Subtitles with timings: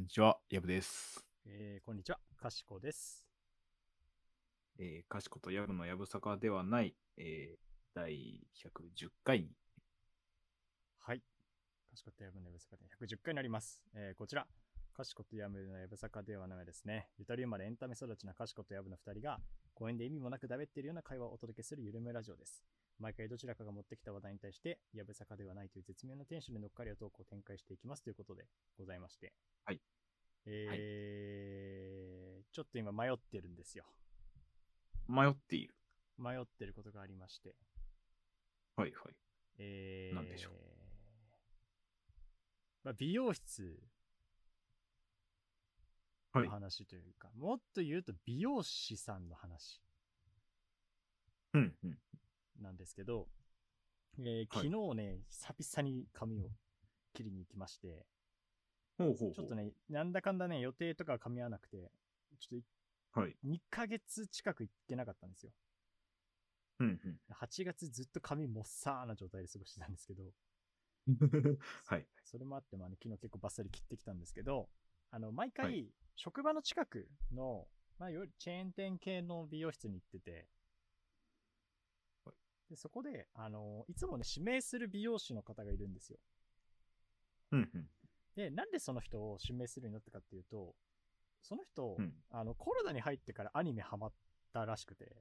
[0.00, 1.22] んにちは、やぶです。
[1.44, 3.26] えーこんにちは、かしこです。
[4.78, 7.58] えー、かしことやぶのやぶさかではない、えー、
[7.94, 9.50] 第110回に、
[11.00, 11.18] はい。
[11.90, 13.82] かしことやぶのやぶさかで110回になります。
[13.94, 14.46] えーこちら、
[14.96, 17.08] かしことやぶのやぶさかではないですね。
[17.18, 19.38] ゆとり生まれエンタメ育ちなかしことやぶの2人が、
[19.74, 22.64] 公園で意味もなくだべっているような会話をお届けするゆるめラジオです。
[22.98, 28.46] 毎回どちらかが持ってきた話題に対して、やぶさかではないという絶妙なテンションで乗っかりをトークを展開していきますということで
[28.78, 29.34] ございまして。
[29.64, 29.80] はい。
[30.46, 33.84] えーちょっと今迷ってるんですよ。
[35.06, 35.76] 迷っている。
[36.18, 37.54] 迷ってることがありまして。
[38.74, 39.14] はいはい。
[39.58, 40.52] えー、なんでしょう？
[42.82, 43.78] まあ、美容室
[46.32, 49.80] はいの話というか、もっと言うと美容師さんの話
[51.54, 51.98] うんうん。
[52.60, 53.28] なんですけど、
[54.18, 56.48] えー昨日ね、久々に髪を
[57.14, 58.06] 切りに行きまして、
[59.04, 59.32] ほうほう。
[59.32, 61.90] ちょっとね、なんだかんだね、予定とか噛み合わなくて、
[62.38, 62.60] ちょっ
[63.14, 63.36] とはい。
[63.44, 65.52] 2ヶ月近く行ってなかったんですよ。
[66.80, 67.18] うんうん。
[67.34, 70.22] 8月ずっと髪もっさーな状態で過ごしてたんですけど、
[71.86, 72.06] はい。
[72.24, 74.68] それもあって、まあね、昨日結構バッサリ切ってきたんですけど、
[75.10, 77.66] あの、毎回、はい職場の近くの、
[77.98, 80.46] まあ、よりチェーン店系の美容室に行ってて、
[82.24, 82.36] はい
[82.68, 86.18] でそこで、あの、いつもね、指名する美容師の方がいるんですよ。
[87.52, 87.90] うんうん。
[88.36, 90.74] で、なんでその人を指名するようになったかっていうと、
[91.42, 94.12] その人、うんあの、コロナに入ってからアニメハマっ
[94.52, 95.16] たらしくて、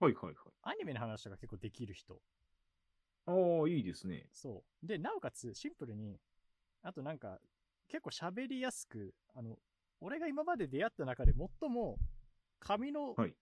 [0.00, 0.34] はいはいはい。
[0.62, 2.20] アニメの話とか結構できる人。
[3.26, 4.28] ああ、いいですね。
[4.32, 4.86] そう。
[4.86, 6.18] で、なおかつ、シンプルに、
[6.82, 7.38] あとなんか、
[7.88, 9.56] 結構喋りやすく、あの、
[10.00, 11.98] 俺が今まで出会った中で最も、
[12.58, 13.34] 髪の、はい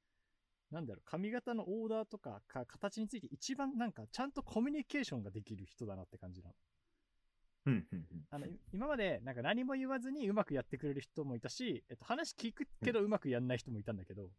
[0.71, 6.55] なんだろう、髪型のオーダーとかか形について一番なんか、ちゃんとコミュニケーションができる人だなって感じなの。
[7.67, 8.27] うんうんうん。
[8.31, 14.31] あの、い今までなんか何も言わずにうまくやってくれる人もいたし、えっと、話聞くけどうまくやんない人もいたんだけど、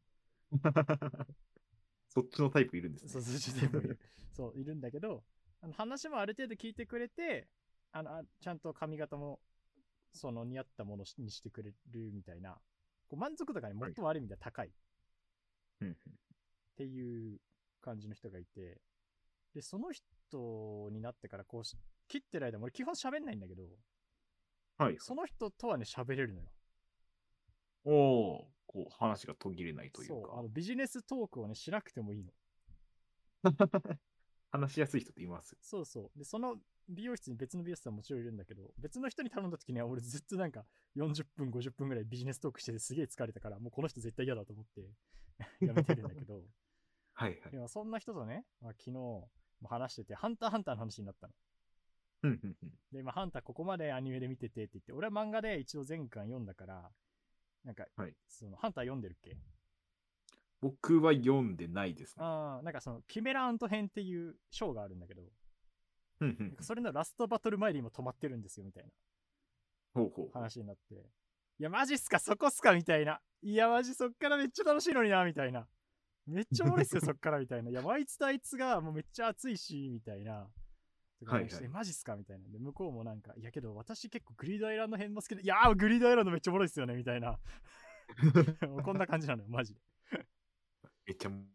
[2.09, 3.09] そっちのタイプいるんですね。
[3.09, 3.99] そう、そっちでもいる。
[4.33, 5.23] そう、いるんだけど、
[5.61, 7.47] あの話もある程度聞いてくれて、
[7.91, 9.39] あの、あちゃんと髪型も、
[10.13, 12.59] その似合ったものにしてくれるみたいな、
[13.07, 14.71] こう満足度がね、はい最もある意味では高いっ。
[16.75, 17.39] ていう
[17.81, 18.81] 感じの人がいて、
[19.53, 21.77] で、その人になってから、こうし、
[22.11, 23.63] 切ってる間も俺基本喋んないんだけど、
[24.77, 24.97] はい。
[24.99, 26.47] その人とはね、喋れるのよ。
[27.85, 30.49] おお、こう、話が途切れないというそう、あのか。
[30.53, 32.33] ビジネストークをね、しなくてもいいの。
[34.51, 35.57] 話しやすい人っています。
[35.61, 36.19] そうそう。
[36.19, 36.57] で、その
[36.89, 40.65] 美容室に別の美容師さんもちろんいるんだけど、別の人に頼んだ時には俺ずっとなんか
[40.97, 44.81] 40分、50分ぐらいビジネストークしててすげえ疲れたから、もうこの人絶対嫌だと思って
[45.65, 46.43] やめてるんだけど、
[47.13, 47.59] はいはいで。
[47.59, 49.29] もそんな人とね、まあ、昨日も
[49.63, 51.33] 話してて、ハンターハンターの話になったの。
[52.23, 52.71] うんうんうん。
[52.91, 56.91] で、まあ、ハンターここまでアニメで見ててって言って、俺は漫画で一応全巻読んだから、
[57.63, 59.37] なんか、はいそのハンター読んでるっけ？
[60.61, 62.23] 僕は読んでないですね。
[62.23, 65.23] ああ、なんかその、キメラアント編っていう章があるんだけど、
[66.21, 68.89] うんうんそれのラストバトル前で今止まってるんですよ、みたいな。
[69.95, 70.29] ほうほうほう。
[70.33, 72.73] 話になって、いや、マジっすか、そこっすか？
[72.73, 73.19] みたいな。
[73.41, 75.67] いや、マジそっからめっちゃ楽しいのにな、みたいな。
[76.27, 77.71] めっちゃおもろいっすよ、そっから、みたいな。
[77.71, 80.47] いや、あいつとあいつがもうめっちゃ熱いし、みたいな。
[81.21, 82.15] とかはいはいマジっすか？
[82.15, 82.49] みたいな。
[82.49, 87.39] で、向こうもなんか、いやけど私結構グリードアイランド編も好きで、いやー、グリードアイランドめっちゃおもろいっすよね、みたいな。
[88.83, 89.79] こんな感じなのよ、マジで。
[91.05, 91.45] めっちゃ盛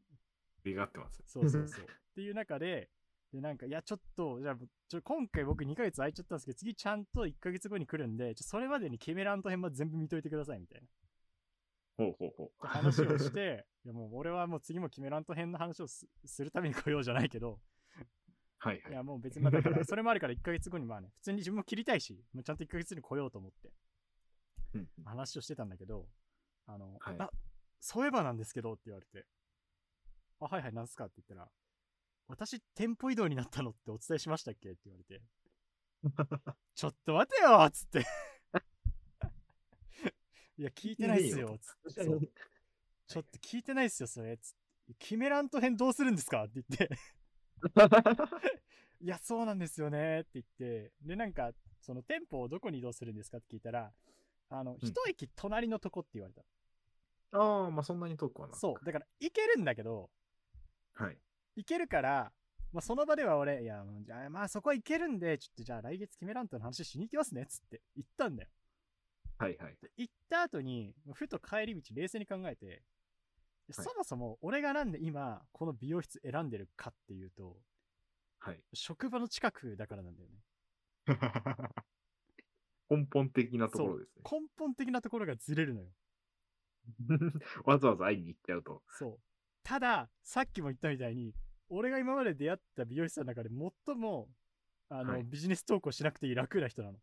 [0.64, 1.22] り上がってます。
[1.26, 1.84] そうそうそう。
[1.84, 2.90] っていう中で、
[3.32, 4.56] で、なんか、いや、ちょっと、じゃあ、
[4.88, 10.88] ちょ今回僕2ヶ月空いちゃったんですけど、次ちゃんと1ヶ月後に来るんで、ちょそれまでにキメラント編も全部見といてください、みたいな。
[11.98, 12.66] ほうほうほう。
[12.66, 17.60] 話をして、いやもう俺はもう次もキメラント編の話をすするために来ようじゃないけど、
[18.58, 18.94] はいはいい。
[18.94, 23.70] やもう別にまあだから、それもあるから1ヶ月後にまあね、普通に自分も切りたいし、もうちゃんと1ヶ月に来ようと思って
[25.04, 26.06] 話をしてたんだけど、
[26.66, 27.30] あの、はいあ、
[27.80, 29.26] そういえばなんですけどって言われて、
[30.40, 31.48] あ、はいはい、なんすかって言ったら、
[32.28, 35.22] 私、店舗移動になったのってお伝えしましたっけって言われて、
[36.74, 38.00] ちょっと待てよっつって。
[40.58, 42.04] いや、聞いてないっすよ、つって。
[43.06, 44.36] ちょっと聞いてないっすよ、それ。
[44.38, 44.52] つっ
[44.88, 46.90] てキメラント編どうするんですかって言って。
[49.00, 50.92] いや、そうなんですよねって言って。
[51.02, 53.92] で、なんか、その店舗をどこに移動するんですかって聞いたら、
[54.48, 56.42] あの、一駅隣のとこって言われた。
[57.32, 58.84] ああ、まあそんなに遠くはなくそう。
[58.84, 60.10] だから、行けるんだけど、
[60.94, 61.18] はい。
[61.56, 62.32] 行けるから、
[62.72, 68.48] まあ、その場では俺、いや、じゃあ、まあ、そこは行けるんで、ちょっとじゃあ来月キメラントの話しに行きますね、つって言ったんだよ。
[69.38, 69.76] はいはい。
[69.80, 72.82] で行った後に、ふと帰り道冷静に考えて、はい
[73.70, 77.56] そもそも俺がなんで今、この美容室選んでるかっていうと、
[78.38, 78.60] はい。
[78.74, 80.36] 職場の近くだからなんだよね。
[82.88, 84.22] 根本的なところですね。
[84.30, 85.88] 根本的なところがずれるのよ。
[87.64, 88.82] わざわざ会いに行っちゃうと。
[88.90, 89.20] そう。
[89.64, 91.34] ただ、さっきも言ったみたいに、
[91.68, 93.50] 俺が今まで出会った美容師さんの中で
[93.86, 94.28] 最も、
[94.88, 97.00] あの、はいビジネス投稿しなくていい楽な人なの。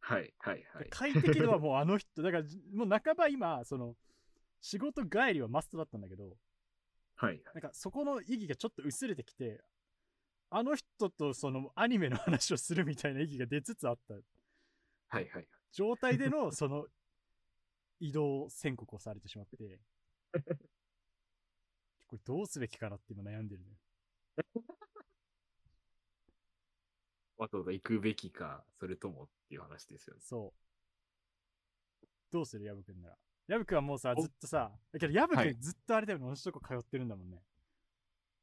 [0.00, 0.90] はいはいはい。
[0.90, 3.96] 快適度はもうあの人、だから、もう半ば今、その、
[4.62, 6.38] 仕事帰りはマストだったんだけど、
[7.16, 9.60] はいなんかそこの意義がちょっと薄れてきて、
[10.50, 15.48] あの人とそのアニメの話をするみたいな意義が出つつあったはいはい。
[15.72, 16.86] 状態での その
[18.00, 19.80] 移動宣告をされてしまって、
[22.06, 23.76] これどうすべきかなって今悩んでるのよ。
[27.36, 30.20] わざわざ行くべきか、それともっていう話ですよね。
[30.22, 30.54] そ
[32.02, 32.06] う。
[32.30, 32.64] どうする？
[32.64, 33.18] ヤブくんなら。
[33.52, 37.36] ヤブくんはもうさ、おずっとさ、だけどヤブくはいんずっとあれだよ、同じとこ通ってるんだもんね。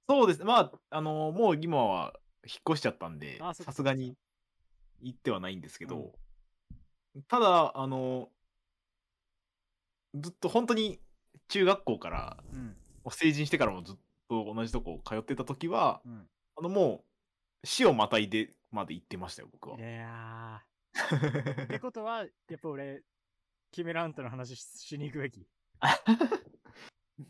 [0.07, 0.45] そうですね。
[0.45, 2.13] まあ、あのもう今は
[2.45, 4.15] 引っ越しちゃったんであそっ、かさすがに
[5.01, 6.13] 行ってはないんですけど、
[7.27, 8.29] ただ、あの
[10.13, 10.99] ずっと本当に
[11.47, 12.75] 中学校から、うん。
[13.09, 13.95] 成人してからもずっ
[14.29, 16.27] と同じとこ通ってた時は、うん。
[16.55, 17.03] あのも
[17.63, 19.79] う、死をまたいでまで行ってましたよ、僕は。
[19.79, 21.63] いやー。
[21.65, 23.01] ってことは、やっぱ俺、
[23.71, 25.45] キメラントの話ししに行くべき。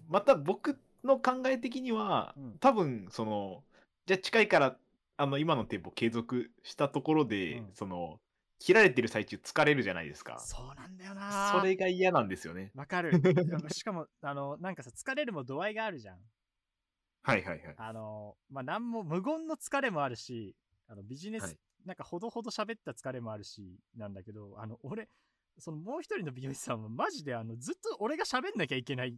[0.07, 2.57] また僕の考え的には、うん。
[2.59, 3.63] 多分その
[4.06, 4.77] じゃあ近いから
[5.18, 7.69] あの今の店舗継続したところで、うん。
[7.74, 8.19] その
[8.59, 10.38] 切られてる最中疲れるじゃないですか。
[10.39, 11.50] そうなんだよな。
[11.51, 12.71] それが嫌なんですよね。
[12.75, 13.13] わかる。
[13.74, 16.19] しかも、あの、なんかさ、疲れるも度合いがあるじゃん。
[17.24, 17.75] はいはいはい。
[17.77, 20.56] あの、まあ、なんも、無言の疲れもあるし、
[20.88, 21.59] あの、ビジネス、はい。
[21.86, 25.07] なんかほどほど喋った疲れもあるし、なんだけど、あの、俺、
[25.60, 29.18] そのもう一人の美容師さんはマジであの、ずっと俺が喋んなきゃいけない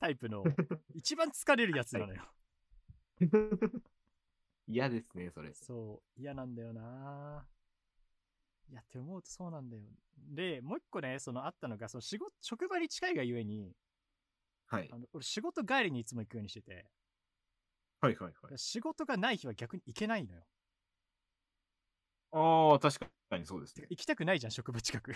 [0.00, 0.42] タイプの、
[0.94, 2.22] 一番疲れるやつなのよ。
[4.66, 7.46] 嫌ですねそれそう、嫌なんだよな
[8.70, 9.82] いや、って思うとそうなんだよ。
[10.16, 13.76] で、もう一個ね、そのあったのが、その仕事、職場に近いがゆえに、
[14.66, 16.86] はいあの俺仕事帰りにいつも行くようにしてて、
[18.00, 20.42] はいはいはい仕事がない日は逆に行けないのよ。
[22.36, 22.98] ああ確
[23.30, 23.86] かにそうですね。
[23.90, 25.14] 行きたくないじゃん、職場近く。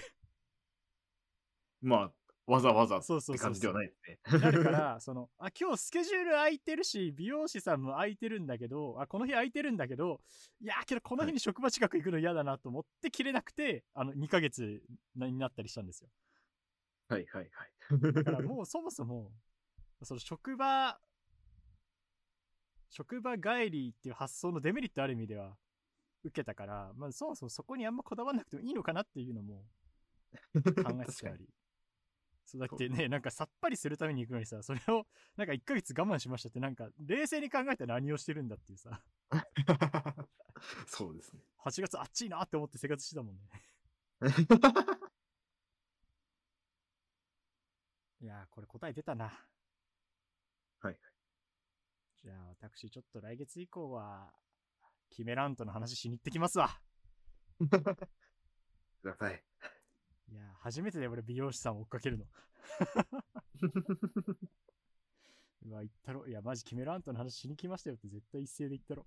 [1.82, 2.12] まあ
[2.46, 4.40] わざわざって感じではないですね。
[4.40, 10.20] なるから、その、あ、今日スケジュール空いてるし、美容師さんも空いてるんだけど、あ、この日空いてるんだけど、
[10.62, 14.80] いや、けどこの日に職場近く行くの嫌だなと思って切れなくて、あの、2ヶ月
[15.16, 16.08] になったりしたんですよ。
[17.08, 18.12] はいはいはい。
[18.12, 19.30] だからもうそもそも、
[20.02, 20.98] その職場、
[22.88, 25.54] 職場帰りっていう発想のデメリットある意味では
[26.28, 29.64] 受けたから、まあそもそもそこにあんまこだわらなくてもいいのかなっていうのも
[30.54, 30.62] 考
[31.02, 31.48] えつつあり。
[32.44, 39.02] そうだってね、なんかさっぱりするために行くのにさ、それをなんか1ヶ月我慢しましたって、なんか冷静に考えたら何をしてるんだっていうさ、
[40.86, 43.42] そうですね8月暑いなって思って生活してたもんね。
[48.20, 49.46] いやー、これ答え出たな。
[50.80, 50.98] はい。
[52.22, 54.32] じゃあ、私、ちょっと来月以降は、
[55.10, 56.78] キメラントの話しに行ってきますわ。
[57.58, 59.42] ください
[60.30, 62.24] いやー、初めてで俺、美容師さんを追っかけるの。
[65.66, 66.26] うわ、言ったろ。
[66.26, 69.06] いや、マジ、キメラントの話しに来ましたよって絶対一斉で言ったろ。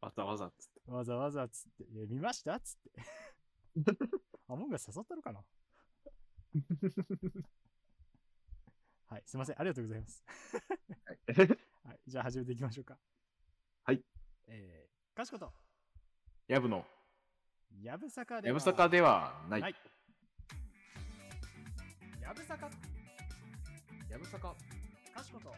[0.00, 1.84] わざわざっつってわざわざっつって。
[1.84, 2.92] いや、見ましたっつって。
[4.48, 5.44] アモンガス誘ったのかな
[9.06, 9.60] はい、すいません。
[9.60, 10.24] ありがとうございます。
[11.84, 12.98] はい、じゃあ始めていきましょうか。
[13.88, 14.02] はい。
[14.48, 15.50] えー、かしこと、
[16.46, 16.84] やぶの。
[17.82, 19.60] やぶさかではやぶさかではない。
[19.62, 19.74] ない。
[22.20, 22.68] やぶさか、
[24.10, 24.54] やぶさか。
[25.14, 25.54] かしこと、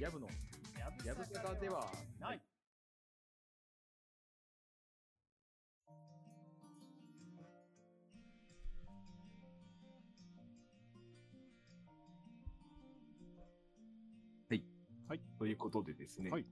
[0.00, 0.28] やぶの
[1.04, 2.40] やぶさかではない。
[15.40, 16.46] ということでですね、はい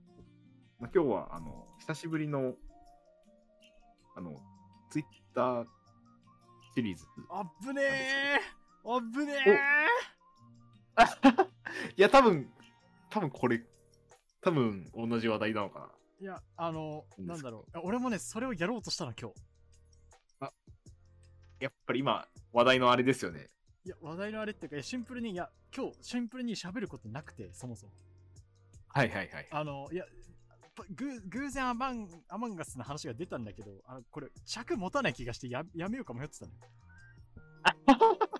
[0.81, 2.55] まあ、今日はあの久しぶりの
[4.15, 4.35] あの
[4.89, 5.65] ツイッター
[6.75, 8.91] シリーズあっぶねー。
[8.91, 9.35] あっぶね
[11.95, 12.51] いや多分
[13.11, 13.63] 多分これ
[14.41, 17.79] 多分同じ話題なのかーいや、あの、なんだろう。
[17.83, 19.35] 俺もね、それをやろうとしたの、今日。
[20.39, 20.51] な
[21.59, 23.49] やっぱり今話題のあれですよね。
[23.83, 27.93] いや、話題のあれっていうか、シンプルに、いや、今日、シンプルに喋ることなくて、そもそも。
[28.89, 29.47] はいはいはい。
[29.49, 30.05] あの、いや、
[31.31, 36.57] 偶然アマンアマンガスの話が出たんだけど、あのこれ、尺持たない気がしてややめようか迷ってたのよ。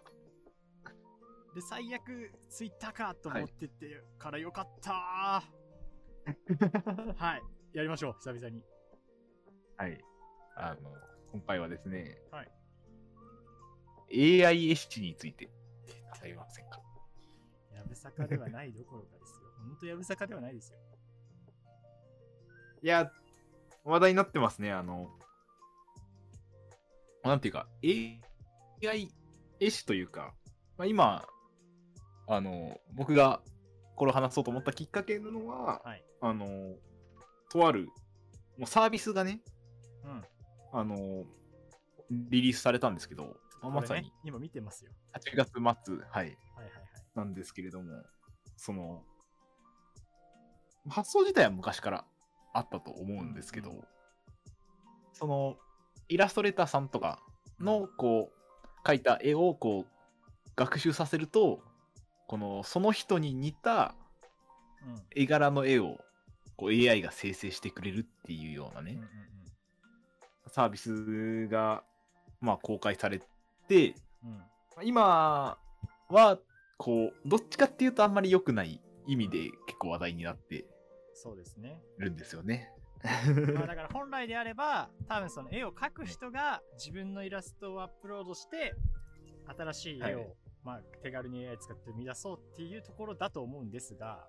[1.54, 8.64] で、最悪、ツイッターかと思っててからよかったー はい、やりましょう、久々に。
[9.76, 10.02] はい。
[10.56, 10.96] あの、
[11.32, 12.52] 今回はですね、はい
[14.14, 15.46] AI 絵師について
[16.20, 16.82] 語りませんか？
[17.74, 19.50] やぶさかではないどころかですよ。
[19.58, 20.80] 本当やぶさかではないですよ。
[22.84, 23.12] いや、
[23.84, 24.72] 話題になってますね。
[24.72, 25.10] あの、
[27.24, 29.10] なんていうか、AI
[29.60, 30.34] 絵師というか、
[30.78, 31.28] まあ、今、
[32.28, 33.42] あの、僕が
[33.96, 36.04] これを話そうと思ったきっかけなのは、はい。
[36.22, 36.76] あの、
[37.52, 37.90] とある、
[38.58, 39.42] もうサービスがね、
[40.04, 40.24] うん。
[40.74, 41.26] あの、
[42.10, 44.92] リリースされたんですけど、まあまさに今見てますよ。
[45.14, 46.36] 8月末、はい、はいはいはい。
[47.14, 48.04] なんですけれども、
[48.58, 49.04] その、
[50.90, 52.06] 発想自体は昔から
[52.54, 53.84] あったと思うんですけど、うんうん
[55.22, 55.56] その、
[56.10, 57.20] イラストレーターさんとか
[57.60, 61.62] の、こう、描いた絵を、こう、学習させると、
[62.28, 63.94] この、その人に似た
[64.84, 65.02] うん。
[65.16, 66.00] 絵柄の絵を、
[66.58, 69.08] こう、AI が生成してくれるっていうようなねうんうん、
[70.48, 71.84] サービスが、
[72.40, 73.22] まあ、公開され
[73.68, 73.94] て、
[74.24, 74.32] うん。
[74.80, 74.88] うん。
[74.88, 75.60] 今
[76.10, 76.40] は、
[76.80, 80.66] こう、どっちかっていうとあんまり良くない意味で結構話題になって
[81.22, 81.80] そうですね。
[82.00, 82.74] るんですよね。
[83.54, 88.74] まあだから本来であれば、多分その絵を描く人が自分のイラストをアップロードして、
[89.46, 94.28] 新しい絵を、はいまあ手軽に AI 使って生み出そうっていうところだと思うんですが、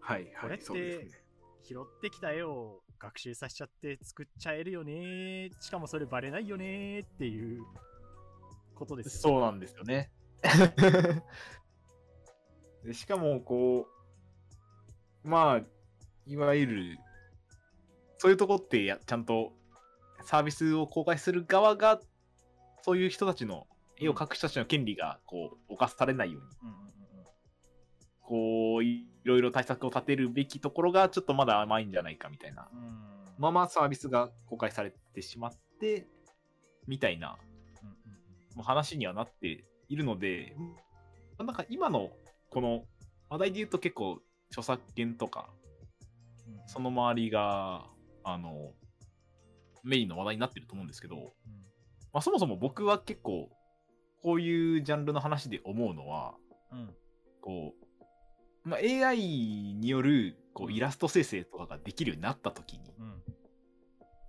[0.00, 1.26] はい、これって。
[1.62, 7.64] 拾ってきた絵を学習させちゃって作っちゃえるよねしかもそれバレないよねっていう
[8.76, 10.12] ことですよ、そうなんですよね。
[12.84, 13.95] でしかも、こう、
[15.26, 15.60] まあ、
[16.26, 16.98] いわゆる、
[18.18, 19.52] そういうとこってやちゃんと
[20.22, 22.00] サービスを公開する側が、
[22.82, 23.66] そういう人たちの、
[23.98, 26.86] 絵を描く人たちの権利が、こう、侵されないように、うんうんうんうん
[28.28, 32.68] こう、いろいろ対策を立てるべきところが、ちょっとまだ甘いんじゃないかみたいな。
[32.72, 33.16] うん。
[33.38, 36.08] ままサービスが公開されてしまって、
[36.86, 37.38] みたいな
[37.82, 37.94] うんうん
[38.56, 40.56] もう話にはなっているので、
[41.38, 42.10] なんか今の
[42.50, 42.84] この
[43.28, 45.48] 話題で言うと結構著作権とか、
[46.66, 47.86] その周りが、
[48.24, 48.72] あの、
[49.84, 51.66] メインの話題になってると思うんですけど、うん
[52.12, 53.50] まあ、そもそも僕は結構、
[54.22, 56.34] こういうジャンルの話で思うのは、
[56.72, 56.94] うん。
[57.42, 57.74] こ
[58.64, 63.22] う、まあ、AI によるこうイラスト生成とかができるようになった時に、うん。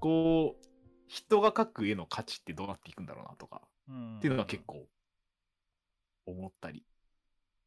[0.01, 0.65] こう、
[1.07, 4.85] 人が描く絵の価値ってどうなっていくんだろうなとか、うんっていうのは結構
[6.25, 6.83] 思ったり、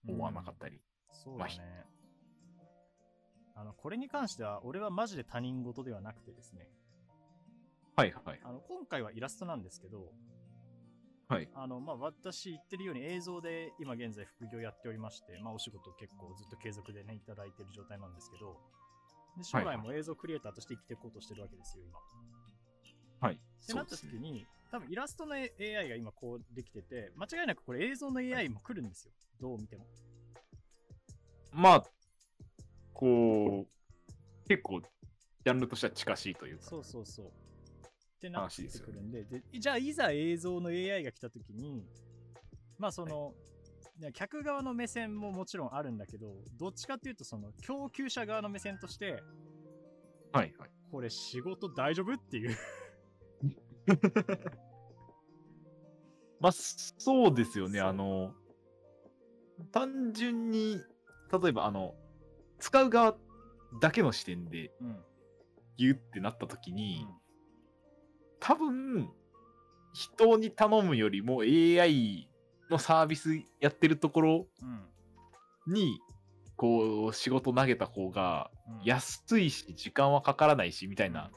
[0.07, 0.83] 思わなかったり。
[1.13, 1.87] そうだね。
[3.61, 6.67] あの、これに関しては、俺はマジで他人事ではなくてですね、
[7.95, 8.41] はいはい。
[8.43, 10.13] あの、今回はイラストなんですけど、
[11.29, 11.49] はい。
[11.55, 18.57] あの、まあ、私言ってるように映像で今現在副業やっておりまして、まあ、お仕事結構ずっと継続でね、いただいてる状態なんですけど、
[19.37, 23.29] で将来も映像クリエイターとして生きていこうとしてるわけですよ、今。
[23.29, 23.35] はい。
[23.35, 25.49] ってなった時に、多分イラストの AI
[25.91, 29.13] が今こうできてて、間違いなくこれ映像の AI も来るんですよ。
[29.39, 29.85] どう見ても。
[31.53, 31.85] まあ、
[33.01, 36.65] こう、結構、ジャンルとしては近しいというか。
[36.65, 37.27] そうそうそう。
[37.27, 37.31] っ
[38.21, 41.83] てなってくるんでで、じゃあいざ映像の AI が来た時に、
[42.79, 43.33] まあその、
[43.99, 49.23] ね客側の目線ももちろんあるんだけど、どっちかっていうとその供給者側の目線として、
[50.33, 50.71] はいはい。
[50.93, 52.57] これ仕事大丈夫っていう。
[56.41, 57.81] まあ、そうですよね。
[57.81, 58.35] あの、
[59.73, 60.81] 単純に、
[61.31, 61.95] 例えば、あの、
[62.61, 63.17] 使う側
[63.81, 65.05] だけの視点でうん。
[65.77, 67.21] 言うってなった時に、うん
[68.43, 69.11] 多分、
[69.93, 72.27] 人に頼むよりも AI
[72.71, 74.47] のサービスやってるところ
[75.67, 75.75] うん。
[75.75, 76.01] に、
[76.57, 81.31] こう、仕事投げた方がうん安いし、時間はかからないし、みたいな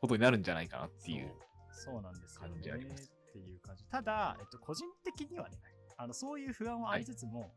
[0.00, 1.32] ことになるんじゃないかなっていう。
[1.70, 2.48] そうそうなんですよ、ね。
[2.54, 3.84] 感じありますっていう感じ。
[3.86, 5.58] ただ、えっと、個人的にはね、
[5.96, 7.52] あのそういう不安はありつつも、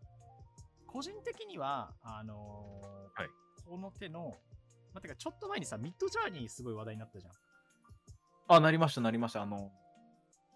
[0.91, 3.29] 個人的には、あのーはい
[3.69, 4.33] この手の、
[4.93, 7.33] まあ、てか、ちょっと前にさ、ミッドジャーニーすごい話題になったじゃん。
[8.47, 9.43] あ、なりました、なりました。
[9.43, 9.71] あの、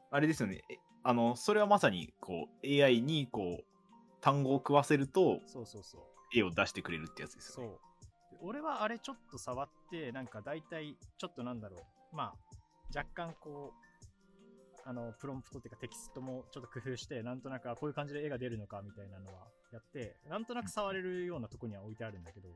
[0.10, 0.64] あれですよね。
[0.72, 3.64] えあの、それはまさに、こう、AI に、こう、
[4.20, 6.02] 単語を食わせると、そうそうそう。
[6.34, 7.78] 絵を出してくれるってやつですそうよね。。
[8.32, 11.78] で俺はあれちょっと触って、なんか大体、ちょっとなんだろ
[12.12, 12.16] う。
[12.16, 22.50] まあ、若干こう、あの、プロンプトっていうかテキストもちょっと工夫して、なんとなく、あこういう感じで絵が出るのかみたいなのはやって、なんとなく触れるようなとこには置いてあるんだけど、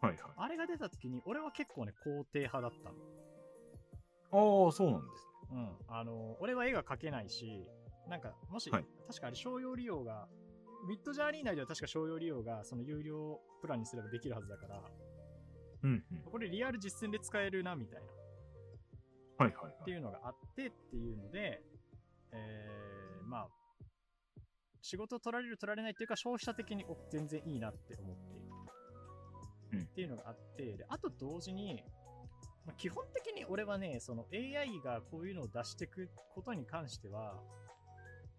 [0.00, 0.18] はいはい。
[0.36, 4.66] あれが出た時に、俺は結構ね、肯定派だったの。
[4.66, 5.68] ああ、そうなんですうん。
[5.88, 7.68] あの、俺は絵が描けないし、
[8.08, 10.28] なんか、もし、はい確かあれ商用利用が、
[10.88, 14.82] ミッドジャーニー内では確か商用利用が、その有料プランにすればできるはずだから、ね。
[15.82, 16.18] うんうん。
[16.30, 18.06] これリアル実践で使えるな、みたいな。
[19.44, 19.74] はいはいはい。
[19.80, 21.62] っていうのがあってっていうので、
[22.32, 23.48] えー、まあ、
[24.84, 28.44] 仕事取られる取られないっていうか消費者的にお全然いいなって思っている。
[29.72, 31.82] うんっていうのがあって、であと同時に、
[32.66, 37.40] まあ、基本的に俺はね、その AI がこういうのを出していくことに関しては、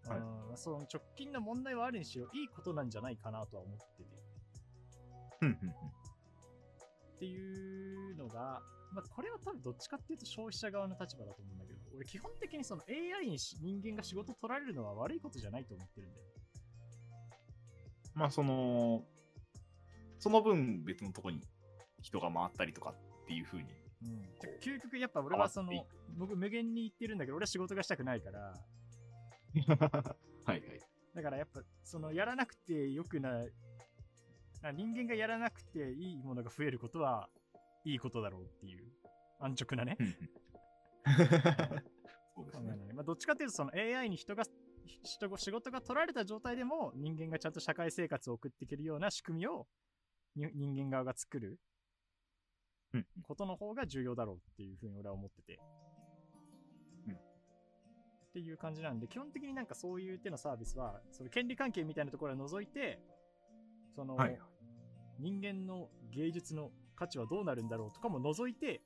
[0.06, 0.18] はい
[0.50, 4.16] うんその直近の問題はあるにしろいいことなんじゃないかなとは思ってて。
[7.16, 8.62] っていうのが、
[8.92, 11.64] まあ、これは多分どっちかっていうと消費者側の立場だと思うんだ
[11.96, 16.26] 俺基本的にその AI にし人間が仕事取られるのは悪いことじゃないと思ってるんだよ。
[18.14, 19.04] まあその、
[20.18, 21.40] その分別のとこに
[22.00, 23.68] 人が回ったりとかっていう風に。
[24.02, 24.28] うん、
[24.62, 25.72] 究極やっぱ俺はその
[26.18, 28.52] 僕無限に言ってるんだけど俺は仕事がしたくないから
[30.44, 30.60] はいはい。
[31.14, 33.52] だからやっぱそのやらなくてよくない
[34.62, 37.30] あ人間がやらなくていいものが増えることは
[37.84, 38.84] いいことだろうっていう
[39.40, 39.96] 安直なね
[42.94, 44.44] まあ、どっちかっていうとその AI に人が
[45.02, 49.66] 人が仕事が取られた状態でも人間がちゃんと社会生活を送っていけるような仕組みを
[50.36, 51.58] に人間側が作る
[53.22, 55.58] ことの方が重要だろうっていうふうに俺は思ってて。
[57.08, 57.14] うん。
[57.14, 57.18] っ
[58.32, 63.00] ていう感じなんで、基本的になんかそういう手のサービスは、その権利関係みたいなところを除いて、
[63.94, 64.16] その、
[65.18, 68.80] 人間の芸術の価値はどうなるんだろうとかも除いて、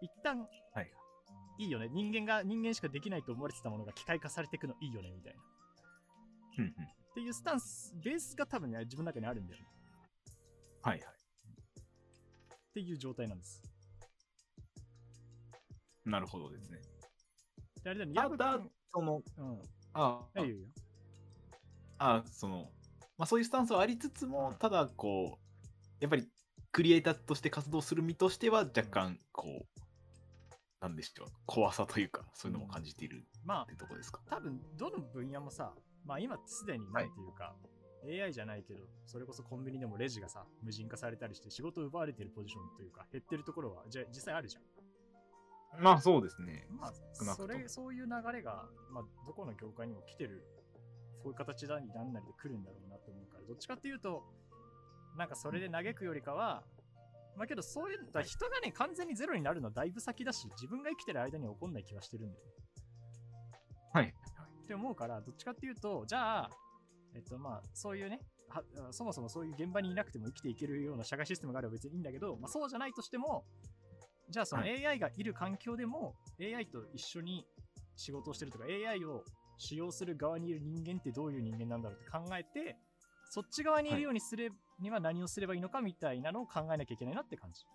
[0.00, 0.90] 一旦、はい
[1.58, 1.88] いいよね。
[1.88, 5.42] 人間が、人間しかできないと思われてたものが機械化されていくのいいよね、みたいな。
[6.64, 9.66] っていうスタンス、ベースが多分ね、自分の中にあるんだよね。
[10.82, 11.08] はいはい。
[11.08, 11.12] っ
[12.74, 13.62] ていう状態なんです。
[16.04, 16.80] なるほどですね。
[17.82, 19.62] であれだよね、ただ君、その、うん。
[19.94, 20.68] あいいよいいよ。
[21.98, 22.72] あ、その、
[23.16, 26.28] まあそういうスタンスはありつつも、うんただこう、やっぱり
[26.72, 29.73] クリエイターとして活動する身としては若干こう、
[30.84, 34.20] なんでしょう、怖さというか、そういうのも感じているまあっ、てとこですか。
[34.28, 35.72] 多分どの分野もさ、
[36.04, 37.54] まあ今すでになんていうか、
[38.06, 44.60] AI じゃないけど、それこそコンビニでもレジがさ、無人化されたりして仕事を奪われてるポジションというか、減ってるところは、じゃ実際あるじゃ
[45.80, 45.82] ん。
[45.82, 46.66] まあそうですね。
[46.68, 50.44] まあ、少なくともそれ、そういう流れが、まあ、どこの業界にも来てる、
[51.22, 54.22] そういう形だになんなりで来るんだろうなと思うから、どっちかっていうと、
[55.16, 56.62] なんかそれで嘆くよりかは、
[57.36, 62.52] まあけどそういう、だ人がね、完全にゼロになるのはだいぶ先だし、自分が生きてる間には起こんない気はしてるんだよね。
[63.92, 64.14] はい。
[64.64, 66.50] って思うから、どっちかっていうと、じゃあ、
[67.14, 73.44] えっとまあ、そういうね、はそもそもそういう現場にいなくても生きていけるような社会システムがあれば別にいいんだけど、まあ、そうじゃないとしても、
[74.30, 77.46] じゃあそのは AI がいる環境でも、AI と一緒に
[77.96, 79.24] 仕事をしてるとか、AI を
[79.58, 82.76] 使用する側にいる人間ってどういう人間なんだろうって考えて、
[83.34, 87.66] そっち側にいるようにすれ、には何をすればいいのかみたいなのを考えなきゃいけないなって感じ。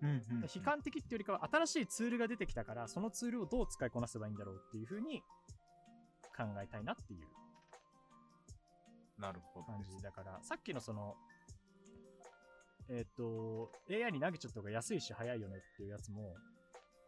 [0.00, 5.22] うんうんうん悲観的っていうよりかは新しいツールが出てきたからそのツールをどう使いこなせばいいんだろうっていうふうに
[6.36, 9.82] 考えたいなっていうなるほど感。
[9.82, 11.14] じだからさっきのその
[12.88, 16.34] えっ、と AI に投げちゃった方が安いし早いよねっていうやつも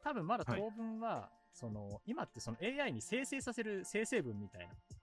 [0.02, 4.97] 多分まだ当分は、その今ってその AI に生成させる生成文みたいなはい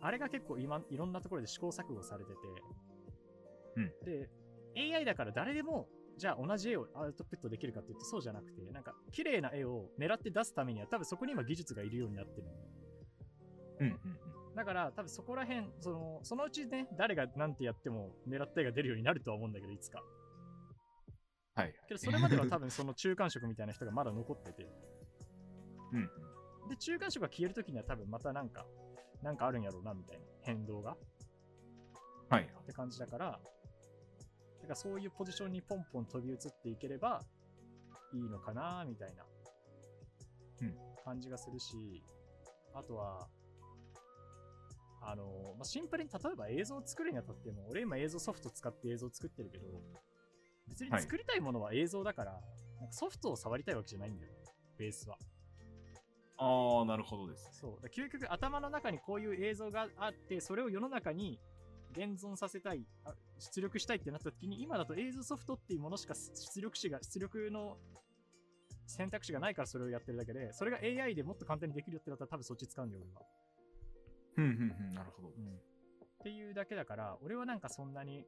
[0.00, 2.38] あれが結構今いろんなところで試行錯誤されてて、
[3.76, 3.92] うん。
[4.04, 4.28] で
[4.94, 12.46] AI だから誰でもじゃあ同じ絵をアウトプットできるかっていうとそうじゃなくてなんか綺麗な絵を狙って出すためには多分そこに今技術がいるようになってる。
[13.80, 13.98] うんうん
[14.56, 20.02] だから多分そこら辺そのそのうちね誰が何てやっても狙った絵が出るようになるとは思うんだけどいつか。
[21.54, 21.74] はいはい。
[21.86, 24.64] けどそれまでは 多分その中間色みたいな人がまだ残ってて。
[25.92, 26.10] うん
[26.62, 26.68] うん。
[26.68, 28.66] で中間色が消えるときには多分またなんか
[29.22, 30.96] なんかあるんやろうなみたいな変動が
[32.30, 32.44] はいはい。
[32.62, 33.40] って感じだから、だか
[34.68, 37.22] らそういうポジションにポンポン飛び移っていければ
[38.12, 39.24] いいのかなみたいな
[40.62, 42.02] うん感じがするし、
[42.74, 43.28] あとは、
[45.00, 45.24] あの、
[45.56, 49.64] まあ、シンプルに例えば映像を作るにあたっても、俺今映像ソフト使って映像作ってるけど、
[50.68, 52.32] 別にはい作りたいものは映像だから、
[52.78, 54.32] なんかソフトを触りたいわけじゃないんだよ、
[54.76, 55.16] ベースは。
[56.38, 57.50] ああ、なるほどです。
[57.60, 57.82] そう。
[57.82, 61.40] だ究極頭の中にこういう映像があって、それを世の中に
[61.92, 67.76] 現存させたい、あ出力したいってなった時に、今だと映像ソフトっていうものしか出力詞が、出力の
[68.86, 73.22] 選択肢がないからそれをやってるだけで、それが AI でもっと簡単にできるよってなったら多分そっち使うんだよ、俺は。
[74.36, 74.94] うんうんうん。
[74.94, 75.28] なるほど。
[75.28, 75.56] うん。
[75.56, 75.58] っ
[76.22, 78.24] ていうだけだから、俺はなんかそんなに、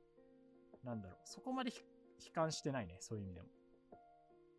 [0.82, 1.80] なんだろう、そこまでひ
[2.26, 3.48] 悲観してないね、そういう意味でも。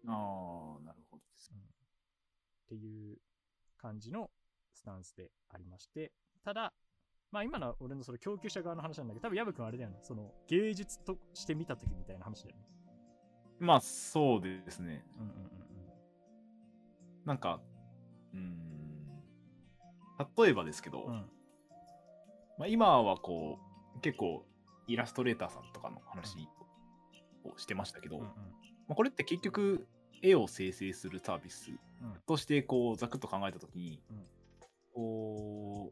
[0.07, 1.51] ああ、なるほどです。
[1.53, 3.17] っていう
[3.81, 4.29] 感じの
[4.73, 6.11] スタンスでありまして、
[6.43, 6.73] ただ、
[7.31, 12.63] まあ今のは俺のその供給者側の話なんだけど、多分ヤブ君はあれだよね、その芸術として見た時みたいな話だよね。
[13.59, 15.05] まあ、そうですね。
[15.17, 15.49] うんうんうんうん。
[17.25, 17.61] なんか、
[18.33, 19.23] うーん、
[20.37, 21.29] 例えばですけど、うん。
[22.57, 23.59] まあ、今はこ
[23.95, 24.45] う、結構
[24.87, 26.47] イラストレーターさんとかの話
[27.43, 28.33] をしてましたけど、うんうんま
[28.89, 29.87] あ、これって結局、
[30.21, 31.73] 絵を生成するサービスう
[32.05, 34.25] んとして、こう、ざくっと考えたときに、うん
[34.93, 35.91] こ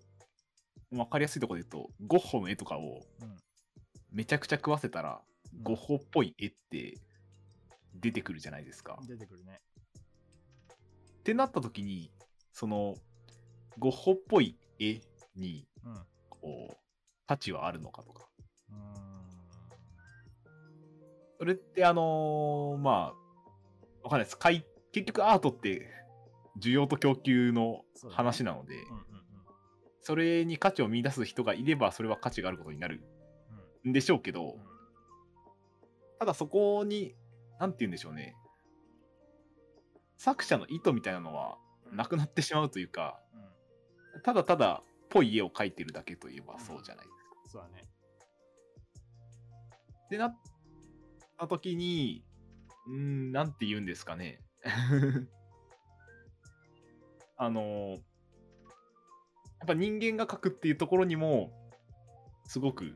[0.91, 3.37] う、わかりやすいところで言うと、ゴッホの絵とかをうん
[4.11, 5.21] めちゃくちゃ食わせたら、
[5.53, 6.95] うんゴッホっぽい絵って
[7.95, 8.99] 出てくるじゃないですか。
[9.07, 9.61] 出てくるね。
[11.19, 12.11] ってなったときに、
[12.53, 12.95] その、
[13.79, 15.01] ゴッホっぽい絵
[15.35, 15.67] に、
[16.29, 16.77] こう、
[17.27, 18.27] 価値はあるのかとか。
[21.39, 23.18] それってあのーまあ、
[24.03, 24.38] わかんないです。
[24.38, 25.88] 買い結局アートって
[26.59, 29.05] 需要と供給の話なので、うんうん
[30.01, 33.03] それに価値を見出す人がいれば、それは価値があることになる
[33.83, 34.59] うんんでしょうけど、うん
[36.17, 37.15] ただそこに、
[37.59, 38.35] なんて言うんでしょうね。
[40.17, 41.57] 作者の意図みたいなのは
[41.91, 43.19] うんなくなってしまうというか、
[44.13, 47.35] うんただただぽい絵を描いてるだけといえばそうじゃないですか。
[47.51, 47.83] そうだね。
[50.05, 50.38] ってなっ
[51.38, 52.23] た時に、
[52.89, 54.39] うーん、なんて言うんですかね。
[57.38, 58.02] あのー
[59.60, 61.52] やっぱ人間が描くっていうところにも、
[62.45, 62.95] すごく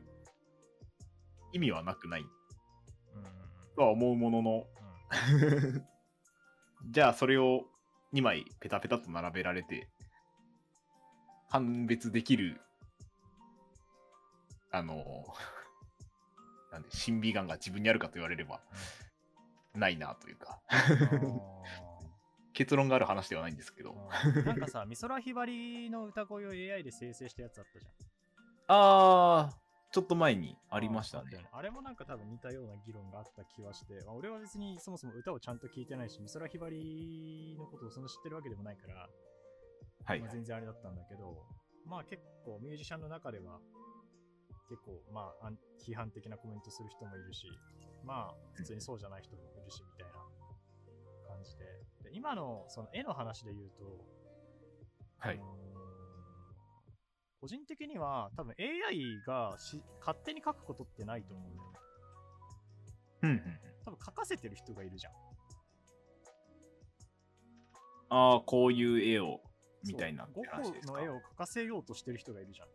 [1.52, 2.24] 意味はなくない。
[3.76, 4.66] とは思うものの、
[6.90, 7.66] じゃあそれを
[8.14, 9.90] 2枚ペタペタと並べられて、
[11.50, 12.62] 判別できる、
[14.70, 18.62] あのーなんで、審美眼が自分にあるかと言われれば、
[19.74, 20.60] ないなというか、
[21.22, 21.40] うん
[22.54, 23.96] 結論がある話ではないんですけど。
[24.46, 27.92] なんかさ、美空ひばりの歌声を AI で生成したやつあったじゃん。
[28.68, 29.54] あー、
[29.92, 39.08] ちょっと前にありましたねあれもなんか多分似たような議論があった気はして、まあ、俺は別にそもそも歌をちゃんと聞いてないし、美空ひばりのことをそんな知ってるわけでもないから、
[40.04, 40.30] はいまあ、。
[40.30, 41.42] 全然あれだったんだけど、
[41.86, 43.58] まあ結構ミュージシャンの中では、
[44.68, 45.50] 結構まあ
[45.86, 47.46] 批判的なコメントする人もいるし、
[48.04, 50.12] まあ普通にそうじゃない人もいるしみたいな
[51.28, 51.64] 感じで。
[52.04, 53.84] で今のその絵の話で言うと、
[55.18, 55.38] はいあ。
[55.38, 55.64] のー
[57.44, 61.78] 個人的には多分 AI がし勝手に描くことってないと思うんだよね。
[63.22, 65.12] うんうんうん多分描かせてる人がいるじゃん。
[68.08, 69.42] あー、こういう絵を、
[69.84, 72.74] みたいなってそうゴッ話ですかホの絵を描かせようとしてる人がいるじゃんね。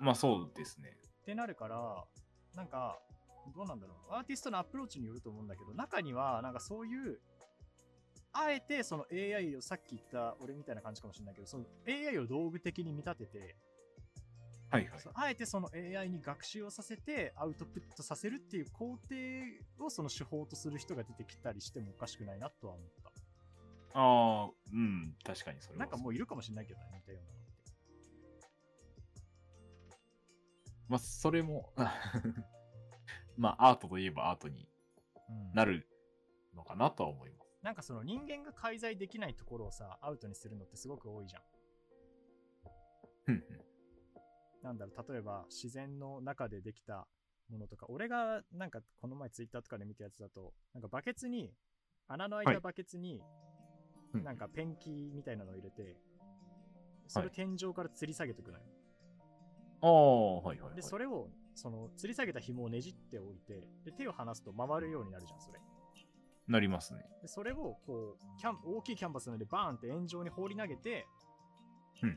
[0.00, 0.96] まあそうですね。
[1.22, 2.04] ってなるから、
[2.56, 2.98] なんか、
[3.54, 4.14] どうなんだろう。
[4.14, 7.20] アーティストのアプローチによると思うんだけど、中には、なんかそういう、
[8.32, 13.56] あえてその AI をさっき言った俺みたいな感じかもしれないけど、その AI を道具的に見立てて、
[14.70, 15.00] はいはい。
[15.14, 19.00] あえてその AI に学習をさせてアウトプットさせるっていう工程
[19.84, 23.10] をその手法とする人が出てきたりしてもおかしくないなとは思った。
[23.94, 25.80] ああ、うん、確かにそれは。
[25.80, 27.39] なんかもういるかもしれないけどね、似たような
[30.90, 31.72] まあ、それも、
[33.38, 34.68] まあ、アートといえばアートに
[35.28, 35.86] うんなる
[36.52, 37.60] のかなとは思います。
[37.62, 41.42] なんかその人間が介在できないところをさ、アウトにするのってすごく多いじゃん。
[44.64, 47.06] なんだろう、例えば自然の中でできた
[47.48, 51.54] ものとか、俺がなんかこの前ツイッターとかで見たやつだと、なんかバケツに、
[52.08, 53.22] 穴の開いはいたバケツに、
[54.12, 55.96] うんなんかペンキみたいなのを入れて、
[57.06, 58.64] それを天井から吊り下げていくのよ。
[59.82, 60.76] ああ、はいはい、はい。
[60.76, 65.60] で、それを、その吊り下げた紐をねじっておいて、で、手を離すと回るようになるじゃん、それ。
[66.48, 67.04] なりますね。
[67.22, 71.06] で、それをこう、キャン大きいキャンバスなのでバーンって円状に放り投げて、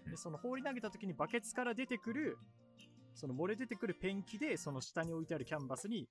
[0.09, 2.37] で、その放り投げた時にバケツから出てくる、
[3.15, 6.07] その漏れ出てくるペンキで、その下に置いてあるキャンバスに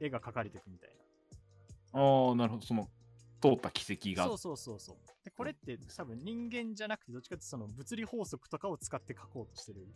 [0.00, 0.90] 絵が描かれていくみたい
[1.92, 2.00] な。
[2.00, 2.66] ああ、なるほど。
[2.66, 2.88] その、
[3.40, 4.26] 通った軌跡が。
[4.26, 4.96] そうそうそうそう。
[5.24, 9.86] で、これって多分人間じゃなくて、どっちかってその物理法則とかを使って描こうとしてる。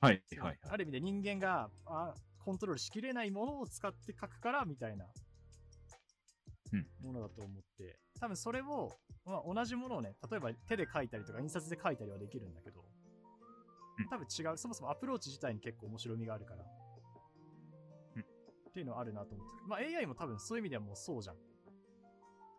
[0.00, 0.58] はいはいはい。
[0.70, 5.06] ある意味で人間があコントロールしきれないものを使って描くからみたいな
[6.72, 8.92] うんものだと思って、多分それを、
[9.24, 12.84] まあ、同じものをね、例えば手で描いたりとか印刷で描いたりはできるんだけど
[13.98, 16.64] うん、多分違う、そもそもアプローチ自体に結構面白みがあるから、
[18.16, 19.52] うんっていうのはあるなと思って。
[19.66, 21.36] まあ AI も多分そういう意味ではもうそうじゃん。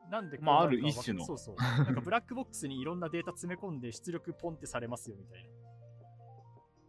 [0.10, 1.56] なんでまあある一種のそうそう。
[1.58, 5.67] なんかブラックボックスにいろんなデータ詰め込んで出力ポンってされますよみたいな。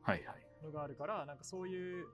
[0.08, 0.64] はいはい。
[0.64, 2.08] のがあるから、なんかそういう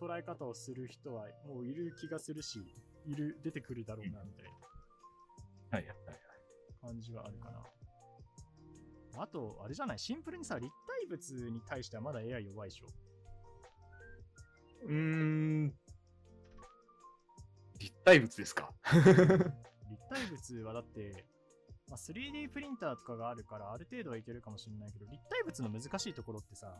[0.00, 2.72] 捉え方をする人はもういる気がするし、
[3.04, 6.18] いる、出てくるだろうな、みたいなはいはいはい。
[6.80, 7.66] 感じはあるかな。
[9.20, 12.86] あと、あれじゃない、シンプルにさ、立体物に対してはまだ AI 弱いでしょ。
[14.82, 15.74] うーん。
[17.80, 18.72] 立体物ですか？
[19.90, 21.26] 立体物はだって、
[21.88, 26.74] まあ、3D プリンターとかがあるから、ある程度はいけるかもしれないけど、立体物の難しいところってさ、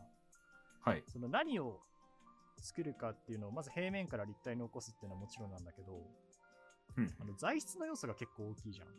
[0.85, 1.03] はい。
[1.07, 1.81] その何を
[2.61, 5.93] 作るかっていうのを、まず平面から立体に起こすっていうのはもちろんなんだけど、
[6.97, 7.15] うん。
[7.21, 8.89] あの材質の要素が結構大きいじゃん。
[8.89, 8.91] っ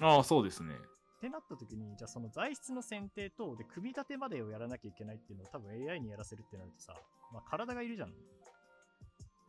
[0.00, 0.74] ああ、そうですね。
[1.20, 6.94] てなった時に、じゃあその材質の選定と、で、組み立てまでをやらなきゃいけないっていうのを多分 AI にやらせるってなるとさ、
[7.32, 8.08] まあ、体がいるじゃん。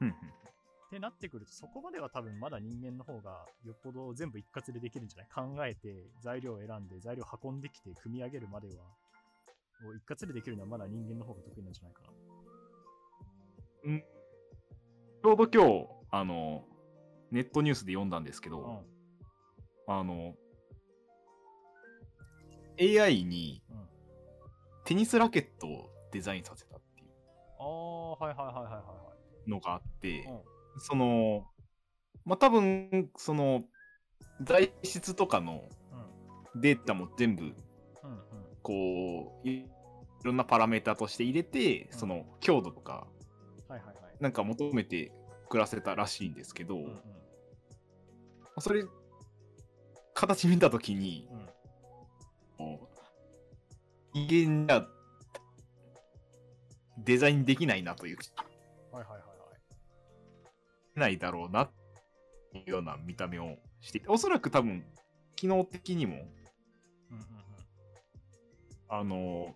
[0.01, 0.15] うん。
[0.91, 5.27] ってなってくると、そこまでは多分まだ人間の方がよっぽど全部一括でできるんじゃない？
[5.55, 8.73] 考えて、材料を選んで、材料を運んできて、組み上げるまでは、
[9.85, 12.09] を一括でできるのはまだ人間の方が得意なんじゃないかな。
[13.85, 14.01] うん。
[14.01, 16.65] ちょうど今日、あの、
[17.31, 19.95] ネットニュースで読んだんですけど、うん。
[19.95, 20.35] あの、
[22.77, 23.87] AI にうん。
[24.83, 27.05] テニスラケットをデザインさせたってい
[27.59, 28.79] ああ、はいはいはいはいは
[29.45, 30.25] いのがあって、い。
[30.25, 30.41] うん。
[30.77, 31.45] その、
[32.25, 33.63] まあ、多分、その、
[34.41, 35.63] 材質とかの
[36.53, 36.61] うん。
[36.61, 37.53] データも全部。
[38.63, 43.07] こう、いいろんなパラメータとして入れて、うんその、強度とか。
[44.19, 45.11] なんか求めて
[45.49, 46.77] 暮らせたらしいんですけど。
[48.59, 48.83] それ、
[50.13, 51.27] 形見たときに、
[54.13, 54.87] 人間じゃ
[56.99, 58.17] デザインできないなという、
[58.91, 59.30] はいはいはいはい。
[60.95, 61.71] ないだろうなっ
[62.51, 64.85] ていうような見た目をしていて、おそらく多分、
[65.35, 67.25] 機能的にも、うんうんうん。
[68.89, 69.55] あの、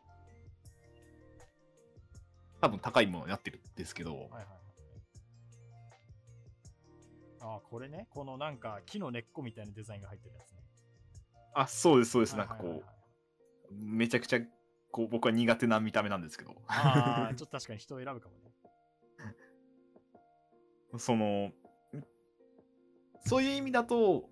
[2.62, 4.48] 多分高いものになってるんですけど、はいはいはい。
[7.42, 8.08] ああ、これね？
[8.10, 10.64] このなんか木の根っこみたいなデザインが入ってるやつね。
[11.54, 12.36] あ、そうです、そうです。
[12.36, 12.86] なんかこう、
[13.72, 14.40] めちゃくちゃ、
[14.90, 18.55] こう、僕は苦手な見た目なんですけど、ああ、ちょっと確かに人を選ぶかもね。
[21.00, 21.52] その、
[23.26, 24.30] そういう意味だと、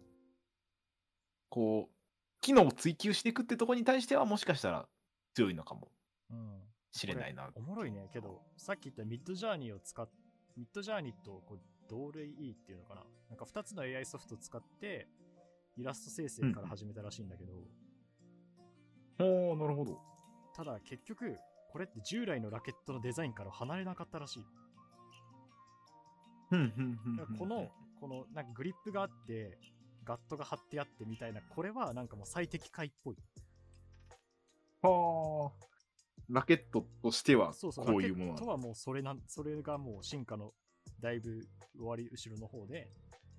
[1.50, 1.94] こう、
[2.42, 4.88] 機能を追求していくってところに対しては、もしかしたら
[5.34, 5.92] 強いのかも
[6.30, 6.62] うん。
[6.92, 7.50] しれないな。
[7.56, 8.10] おもろいね。
[8.12, 10.08] けど、さっき言ったミッドジャーニーを使っ、
[10.56, 13.02] ミッドジャーニーとこう同類いいっていうのかな。
[13.30, 15.08] なんか2つの AI ソフトを使って、
[15.76, 17.54] イラスト生成から始めたらしいんだけど、
[19.20, 20.00] おー、なるほど。
[20.56, 21.38] ただ結局、
[21.72, 24.46] これって従来のラケットのデザインから離れなかったらしい。
[27.38, 29.58] この、このなんかグリップがあって、
[30.04, 33.18] ガットが貼ってあってみたいな、これはなんかもう最適解っぽい。
[34.82, 35.74] はあ。
[36.30, 40.54] ラケットとしては、こういうものラケットはもうそれなん、それがもう進化の
[41.00, 41.42] だいぶ
[41.76, 42.90] 終わり後ろの方で、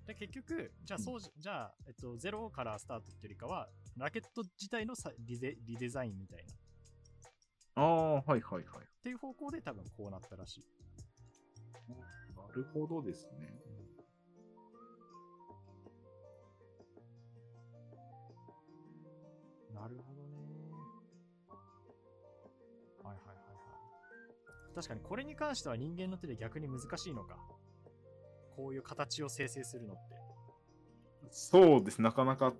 [0.07, 6.53] で結局、じゃあそうじ、じゃあ、えっと、ゼロからスタートっていうよりかは、ラケット自体のさリゼリデザインみたいな。
[6.53, 6.55] っ
[7.75, 8.63] ああ、はいはいはい。
[9.03, 10.63] ていう方向で多分こうなったらしい。
[12.55, 13.61] なるほどですね。
[19.73, 20.37] なるほどね。
[23.03, 23.43] はいはいはいは
[24.71, 24.73] い。
[24.73, 27.37] 確かにこれに関しては人間の手で逆に難しいのか。
[28.55, 30.15] こういう形を生成するのって。
[31.29, 32.01] そうです。
[32.01, 32.53] なかなか、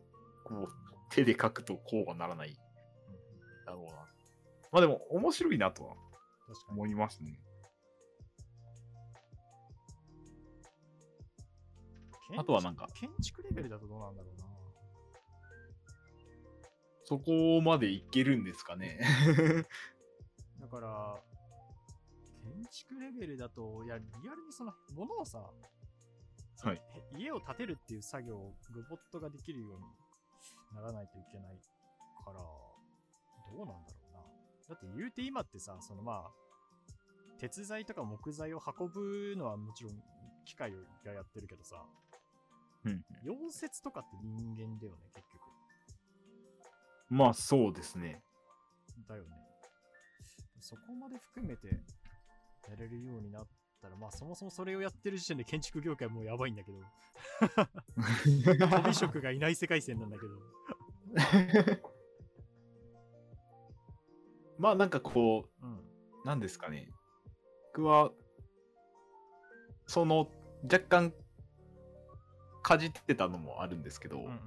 [0.44, 0.68] こう、
[1.10, 2.58] 手で書くとこうはならない
[3.66, 3.92] だろうな。
[4.74, 5.96] まあでも、面白いなとは
[6.48, 6.82] 確かに。
[6.82, 7.40] 思いますね。
[12.38, 14.46] あとはなんか建築レベルだとどうなんだろうな。
[17.04, 19.00] そこまでいけるんですかね。
[20.60, 21.22] だから、
[22.44, 25.40] 建築レベルだと、いや、リアルにその、ものをさ、
[26.64, 26.82] はいへ
[27.20, 29.86] 家を建てるっていう作業をロボットができるように
[30.76, 31.60] ならないといけない
[32.24, 34.20] から、どうなんだろうな。
[34.70, 36.32] だって言うて今ってさ、そのまあ、
[37.38, 40.02] 鉄材とか木材を運ぶのはもちろん
[40.46, 40.72] 機械
[41.04, 41.86] がやってるけどさ、
[42.86, 45.42] うん、溶接とかって人間だよね、結局。
[47.10, 48.22] まあそうですね。
[49.08, 49.30] だよね。
[50.60, 51.68] そこまで含めて
[52.70, 53.48] やれるようになっ
[53.82, 56.80] たら、まあそもそもそれをやってる時点で建築業界もうやばいんだけど、
[58.68, 60.34] 飛び職がいない世界線なんだけど。
[64.58, 65.86] まあなんかこう、うん。
[66.24, 66.90] なんですかね。
[67.74, 68.12] 僕は、
[69.86, 70.32] その、
[70.64, 71.14] 若干、
[72.66, 74.38] かじってたのもあるんですけど、うんうんうん。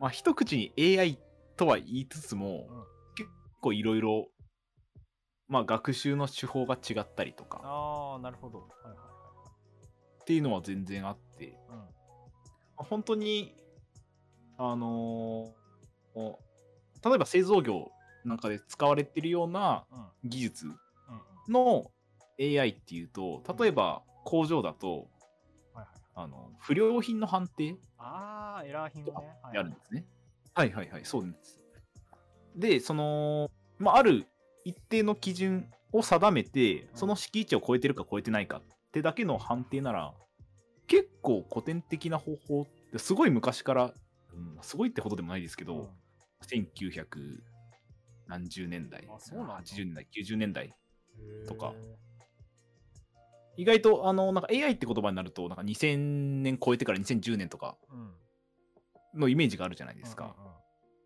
[0.00, 1.18] まあ一口に AI
[1.56, 2.82] とは言いつつも、うん
[3.14, 3.30] 結
[3.60, 4.26] 構いろいろ、
[5.46, 8.58] まあ学習の手法が違ったりとかああ、なるほど。
[8.58, 8.96] はいはい
[10.22, 11.54] っていうのは全然あって、はい。
[11.54, 11.76] うん。
[11.76, 11.84] ま
[12.78, 13.54] あ本当に、
[14.58, 16.38] あのーお
[17.04, 17.92] 例えば製造業
[18.24, 20.28] なんかで使われてるようなうん。
[20.28, 20.66] 技術。
[21.48, 21.90] の
[22.38, 25.11] AI っていうと、例えば工場だと、はいはい。
[26.14, 29.12] あの不良品の判定ああ、エラー品ね。
[29.42, 30.04] はいやるんですね。
[30.54, 31.64] はいはいはい、そうです。
[32.54, 34.26] で、その、まあ、ある
[34.64, 40.12] 一定の基準を定めて、その敷地を超えてるか超えてないかってだけの判定なら、
[40.86, 43.94] 結構古典的な方法って、すごい昔から、
[44.34, 45.88] うん、すごいってほどでもないですけど、うん
[46.42, 47.04] 1900
[48.26, 50.74] 何十年代、あそうなんだ80年代、90年代、
[51.46, 51.74] とか
[53.56, 59.20] 意外とあのなんか AI って言葉になると、なんか2000年超えてから2010年とかうん。
[59.20, 60.34] のイメージがあるじゃないですか。
[60.38, 60.62] うんうんうん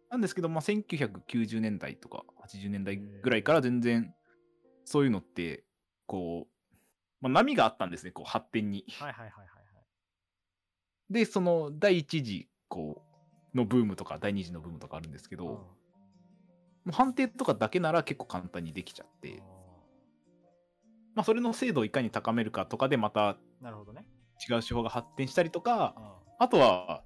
[0.09, 4.15] なんですけど、まあ、1990年代とか80年代ぐらいから全然
[4.85, 5.65] そういうのって、
[6.07, 6.75] こう、
[7.21, 8.85] まあ、波があったんですね、こう発展に。
[9.01, 9.55] はいはいはいはいは
[11.11, 11.13] い。
[11.13, 13.03] で、その第一次こ
[13.53, 15.55] うのブームとか第二次のブームとかあるんですけど、うん
[16.87, 19.43] もう判定とかだけなら結構簡単にできちゃって、
[21.17, 24.07] まあ、それの精度をいかに高めるかとかでまたなるほどね。
[24.49, 27.03] 違う手法が発展したりとか、うんあとは、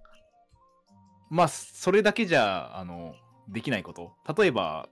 [1.30, 3.14] まあ、それだけじゃ、あの、
[3.48, 4.12] できないこと。
[4.36, 4.88] 例えば、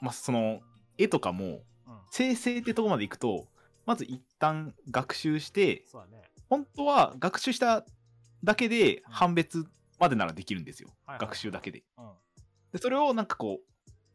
[0.00, 0.60] まあ、その、
[0.96, 2.00] 絵とかも、うん。
[2.10, 3.48] 生成ってとこまで行くと、
[3.84, 6.22] まず一旦学習して、ね。
[6.48, 7.84] 本当は学習した
[8.42, 9.66] だけで判別
[9.98, 10.88] までならできるんですよ。
[11.06, 11.82] はいはい学習だけで。
[11.98, 12.12] うん。
[12.72, 13.69] で、それをなんかこう、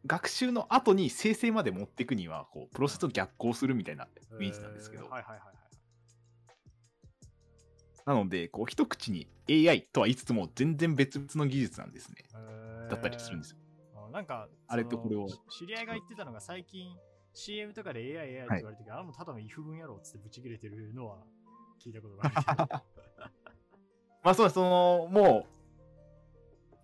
[0.06, 4.08] 学習の後に生成まで持っていくには、こう、プロセスを逆行するみたいなイ
[4.40, 5.06] メージなんですけど。
[5.06, 5.56] はいはいはいはい。
[8.06, 12.18] なので、こう、一口に AI とは言いつつも、全然別々の技術なんですね。
[12.90, 13.58] だったりするんですよ。
[13.96, 16.96] あなんか、あれとこれを知り合いが言ってたのが最近
[17.34, 21.18] CM とかで AI、AI って言われてるけど、あれもただの if 文やろっつってブチ切れてるのは
[21.84, 22.84] 聞いたことがある。
[24.24, 25.48] まあそうその、も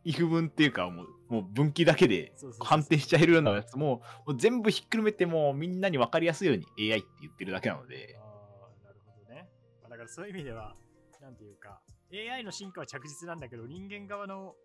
[0.05, 9.47] う、if 文っていうか、もう、もう分岐だけで判定しちゃえるようなやつも、もう全部ひっくるめて、もうみんなに分かりやすいように AI って言ってるだけなので、ああ、なるほどね。
[9.81, 10.75] まあ、だからそういう意味では、
[11.21, 11.79] なんていうか、
[12.13, 14.55] AI の進化は着実なんだけど、人間側の、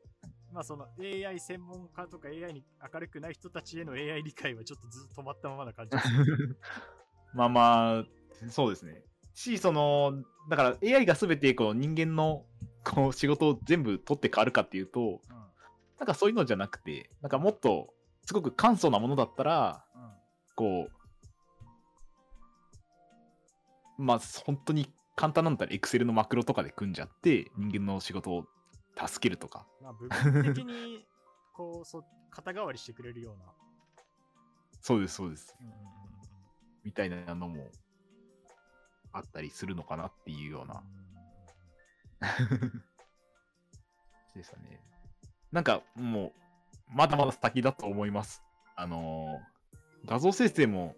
[0.52, 6.58] まあその AI 専門家とか AI に明るくない人たちへの AI 理解はちょっとずっと止まったままな感じがする。
[7.32, 8.04] まあまあ、
[8.50, 9.04] そうですね。
[9.34, 12.44] し、その、だから AI が全てこう人間の
[12.82, 15.35] こう仕事を全部取って変わるかっていうと、うん。
[15.98, 20.12] なんかそういうのじゃなくて、なんかもっとすごく簡素なものだったら、うん。
[20.54, 20.88] こ
[23.98, 28.46] う、まあ本当に簡単なんだったら Excel のマクロとかで組んじゃって、人間の仕事を
[28.96, 31.06] 助けるとか、まあ部分的に、
[31.54, 33.52] こう、そ肩代わりしてくれるような。
[34.82, 35.56] そうです、そうです。
[35.60, 35.86] うんうんうんうん
[36.86, 37.68] みたいなのも
[39.12, 40.84] あったりするのかなっていうような。
[44.36, 44.80] でしたね。
[45.52, 46.32] なんかもう、
[46.88, 48.42] まだまだ先だと思います。
[48.76, 49.56] あのー
[50.08, 50.94] 画像生成も、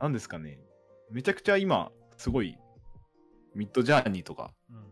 [0.00, 0.58] なんですかね、
[1.10, 2.56] めちゃくちゃ今、すごい、
[3.54, 4.84] ミッドジャーニーとか、うん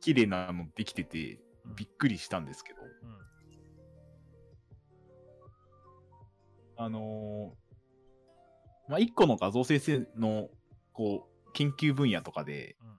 [0.00, 1.76] 綺麗なのできてて、うん。
[1.76, 3.18] びっくりしたんですけど、うん。
[6.76, 10.50] あのーまあ、一個の画像生成の、
[10.92, 12.96] こう、研究分野とかで、うんうん。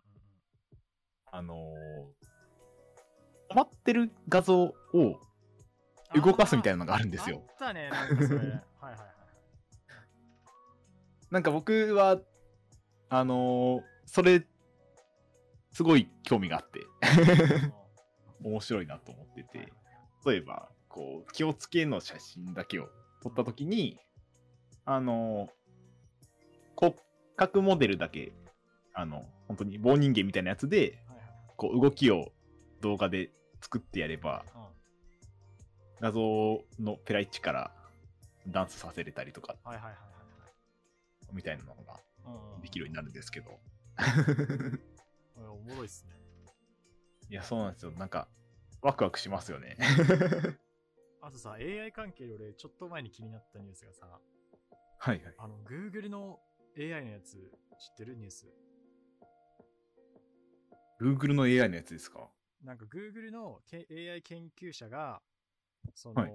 [1.31, 2.25] あのー
[3.56, 5.15] 止まってる画像をうん
[6.22, 7.41] 動かすみたいなのがあるんですよ。
[7.48, 8.38] あったね、なんかそれ。
[8.38, 8.98] はいはいはいはい。
[11.30, 12.20] なんか僕は、
[13.10, 14.46] あのーそれ、
[15.72, 16.80] すごい興味があって、
[18.44, 19.74] 面白いなと思ってうんて、
[20.26, 22.88] 例えば、こう、気をつけの写真だけを
[23.24, 24.00] 撮ったときに、
[24.86, 25.50] あのー
[26.78, 26.96] 骨
[27.38, 28.34] 格モデルだけ、
[28.94, 31.00] あの、本当に棒人間みたいなやつで、
[31.58, 32.32] こう、動きを
[32.82, 34.76] 動画で作ってやれば、はい
[36.02, 37.72] 画像のペライチから
[38.50, 39.96] ダンスさせれたりとか、はいはいはい
[41.32, 42.62] みたいなのがはい。
[42.63, 43.60] できるようになるんですけど。
[45.38, 46.13] う んおもろいっすね。
[47.30, 47.91] いや、そうなんですよ。
[47.91, 48.28] なんか、
[48.82, 49.78] ワクワクしますよね。
[51.22, 54.20] あとさ、AI 関係で俺、ちょっと前に気になったニュースがさ、
[55.00, 55.36] はいはい。
[55.38, 56.40] あの、Google の
[56.77, 57.38] AI のやつ
[57.79, 58.48] 知ってるニュース
[61.00, 62.29] ？Google の AI のやつですか？
[62.66, 65.22] なんか Google のけ AI 研究者が、
[65.94, 66.32] その、はい。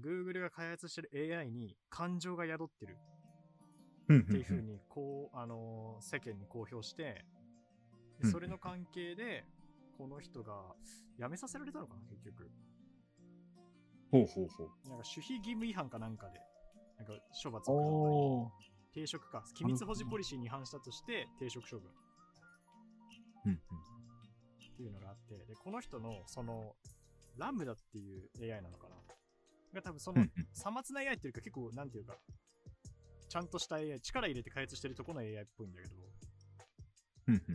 [0.00, 2.96] Google が開発してる AI に感情が宿ってる。
[4.08, 7.24] うんっていうふうに、こう、あのー世間に公表して、
[8.22, 9.44] それの関係で、
[9.98, 10.74] この人が
[11.18, 12.50] 辞めさせられたのかな、結局。
[14.10, 14.88] ほうほうほう。
[14.88, 16.38] なんか守秘義務違反かなんかで、
[16.98, 18.52] なんか処罰を。
[18.92, 21.90] 停職か、機密保持ポリシーに違反したとして停職処分。
[23.46, 23.83] うんうのがあっ
[25.28, 26.74] て、で、この人の、その、
[27.36, 28.96] ラムダっていう AI なのかな？
[29.74, 32.14] が多分そのさまつな AI っていうか結構、なんていうか、
[33.28, 35.94] ちゃんとした AI、力入れて開発してるところの AI っぽいんだけど、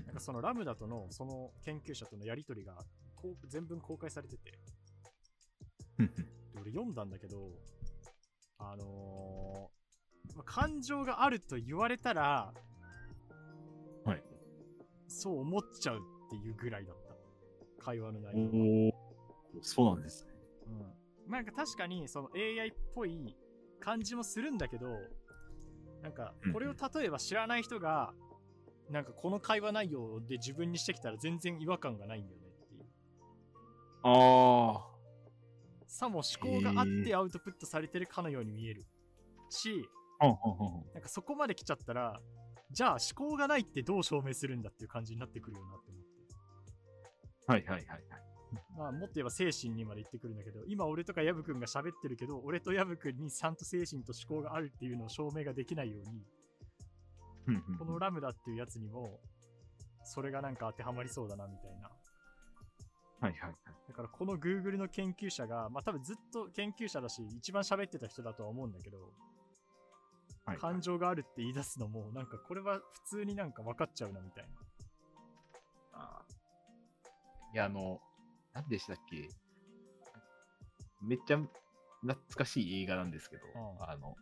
[0.06, 2.76] なんかそのラムダとの、その研究者とのやりとりが
[3.16, 4.52] こう全文公開されてて、
[5.98, 7.52] で俺読んだんだけど、
[8.58, 12.54] あのーまあ感情があると言われたら、
[14.06, 14.24] はい。
[15.08, 17.09] そう思っちゃうっていうぐらいだった。
[17.90, 18.94] 会話の内容
[19.62, 20.32] そうなんですね。
[21.26, 21.32] うん。
[21.32, 23.36] なんか確かにその AI っぽい
[23.80, 24.88] 感じもするんだけど、
[26.04, 28.14] なんかうんこれを例えば知らない人が、
[28.90, 32.86] なんかこの会話内容で自分にしてきたら全然違和感がないんだよねっていう。
[34.04, 34.86] あ
[35.88, 38.86] さも思考があってアウトプットされてるかのように見える
[39.50, 39.90] し、
[40.22, 42.20] なんかそこまで来ちゃったら、
[42.72, 45.99] じゃあ思考がないってどう証明するんだっていう感じになってくるよなって。
[47.50, 48.02] はいはいはいはい。
[48.78, 56.24] まあもっと言えば精神にまで言ってくるんだけど、今俺とかヤブくんが喋ってるけど、俺とヤブくんにちゃんと精神と思考があるっていうのを証明ができないように、
[57.48, 59.20] うんうんこのラムダっていうやつにも、
[60.04, 61.90] それがなんか当てはまりそうだなみたいな。
[63.22, 63.54] はいはいはい。
[63.88, 68.98] だからこの Google の研究者が、まあ多分ずっと研究者だし、一番喋ってた人だとは思うんだけど、
[70.46, 74.50] はい感情があるって言い出すのも、なんかこれは普通になんか分かっちゃうなみたいな。
[77.54, 78.00] いや、あの、
[78.54, 79.30] 何でしたっけ
[81.02, 81.38] めっちゃ
[82.02, 84.16] 懐かしい映画なんですけど、うんあの、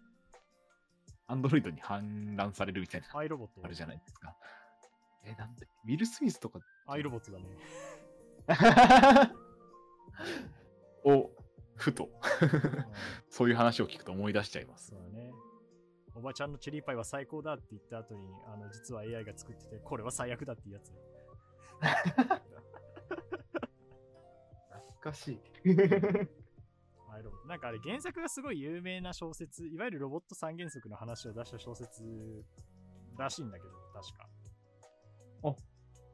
[1.28, 3.62] アンドロイドに反乱されるみたいな、アイロボット。
[3.64, 4.36] あるじゃないですか。
[5.26, 7.46] え、なんだウィル・スミスとかアイロボットだね。
[11.04, 11.32] を、
[11.76, 12.12] ふと、うん
[13.30, 14.88] そういう話を聞くと思い出しちゃいます。
[14.88, 15.34] そうだね。
[16.16, 20.92] おばちゃんのチェリーパイは最高だって言った後に、あの、実は AI が作ってて、これは最悪だっていうやつ。
[25.00, 25.40] 懐かしい。
[27.48, 32.44] なんかあれ、原作がすごい有名な小説、いわゆるロボット三原則の話を出した小説
[33.18, 34.30] らしいんだけど、確か。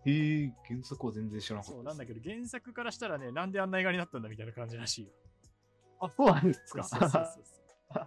[0.05, 1.75] へえ、原作は全然知らなかった。
[1.75, 5.11] そうなんだけど、原作からしたらね、なんであんな映画になったんだみたいな感じらしいよ。
[5.99, 6.83] あ、そうなんですか？
[6.83, 8.05] そうそうそうそう。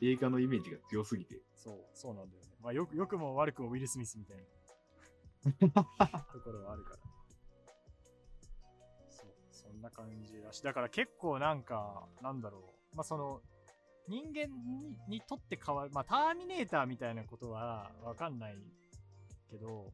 [0.00, 1.40] 映画のイメージが強すぎて。
[1.54, 2.56] そう、そうなんだよね。
[2.60, 5.84] まあ、よく、よくも悪くもウィル・スミスみたいな
[6.24, 7.11] ところはあるから。
[9.82, 12.58] な感じだし、だから結構なんか、なんだろ
[12.92, 12.96] う。
[12.96, 13.40] まあ、その、
[14.08, 18.56] 人間ににとって変わる、まあ、ターミネーターみたいなことはわかんない
[19.50, 19.92] けど、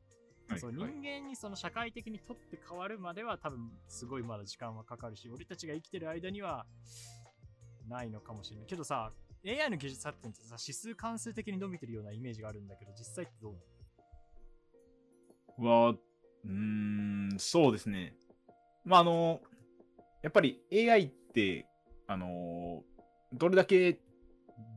[0.59, 6.65] そう人間にその社会的にとって変わるまでは多分すごいまだ時間はかかるし、俺たちが生きてる間には
[7.87, 8.67] ないのかもしれない。
[8.67, 9.13] けどさ、
[9.47, 13.53] AI の技術発展ってさ、指数関数的に伸びてるようなイメージがあるんだけど、実際ってどう
[15.59, 15.85] なの？
[15.85, 18.15] は、うーん、そうですね。
[18.85, 19.41] まあ、あの、
[20.23, 21.67] やっぱり AI って、
[22.07, 22.83] あの、
[23.33, 24.01] どれだけ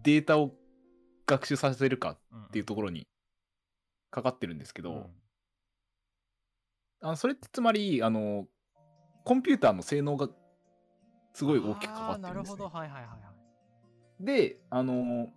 [0.04, 0.54] データを
[1.26, 2.18] 学習させるか
[2.48, 3.08] っていうところに
[4.12, 5.10] かかってるんですけど、
[7.02, 8.48] あのそれってつまり、あの、
[9.24, 10.30] コンピューターの性能が
[11.34, 12.64] すごい大きく関わってるんです、ね。
[12.64, 13.16] あーなるほど、はいはいはいは
[14.20, 14.26] い。
[14.26, 15.30] で、あの、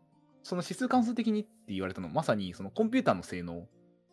[0.42, 3.60] その指数関数的にって言われたのは、まさにそのコンピューターの性能、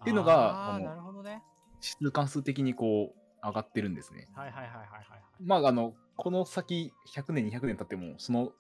[0.02, 1.44] っていうのがあーあのなるほどね。
[1.76, 4.28] 指数関数的にこう、上がってるんですね。
[4.36, 5.22] はいはいはいはいはいはい。
[5.44, 8.52] まあ、あの、この先100年、200年経っても、その、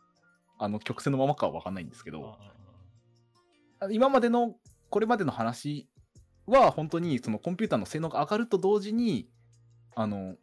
[0.57, 2.37] あの、曲線のままかは分かんないんですけど、
[3.91, 4.55] 今までの、
[4.89, 5.87] これまでの話
[6.45, 9.29] は、本当に、そのコンピューターの性能が上がると同時に、
[9.95, 10.35] あの、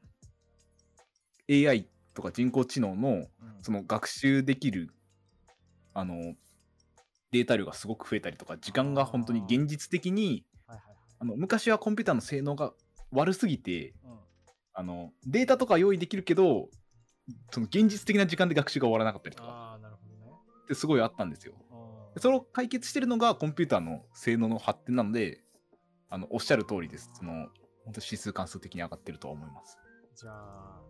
[1.51, 3.29] AI とか人工知能の、うん
[3.61, 4.95] その学習できる、
[5.93, 6.37] あの、
[7.33, 10.45] データ量がすごく増えたりとか、時間が本当に現実的に。
[11.21, 12.73] あの昔はコンピューターの性能が
[13.11, 14.08] 悪すぎて、うん
[14.79, 16.69] あの、データとか用意できるけど、
[17.51, 20.33] その現実的な時間で学習が終わらなかったりとかああ、なるほどね。
[20.63, 21.55] ってすごいあったんですよ。
[22.19, 25.41] それを解決してるのがコンピューターの性能の発展なので、
[26.09, 27.11] あのおっしゃる通りです。
[27.13, 27.49] その
[27.87, 29.77] 本当指数関数的に上がってるとは思います。
[30.15, 30.81] じゃあ、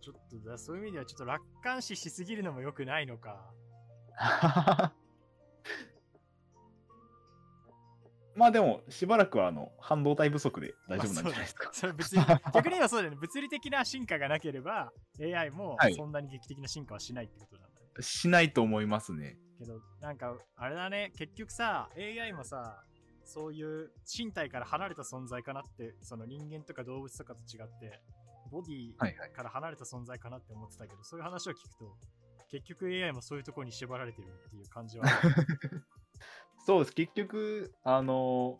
[0.00, 3.52] ちょっとだ、そういう意味ではちょっと楽観視しすぎるのも良くないのか。
[8.36, 11.70] まあでも、しばらくはあの半導体不足で大丈夫なんじゃないですか。
[11.72, 12.24] それ別に、
[12.54, 13.18] 逆に言えばそうだよね。
[13.20, 17.86] 物理的な進化がなければ、AI もはいそんなに劇的な進化はしないってことなんだね。
[18.00, 19.36] しないと思いますね。
[19.58, 22.82] けど、なんか、あれだね、結局さ、AI もさ、
[23.24, 28.00] そういう身体から離れた存在かなって、その人間とか動物とかと違って、
[28.50, 29.32] ボディはいはい。
[29.32, 31.96] から離れた存在かなって思ってたけど、そういう話を聞くと、
[32.50, 35.04] 結局 AI もそういうところに縛られてるっていう感じは。
[36.66, 36.94] そうです。
[36.94, 38.58] 結局、あの、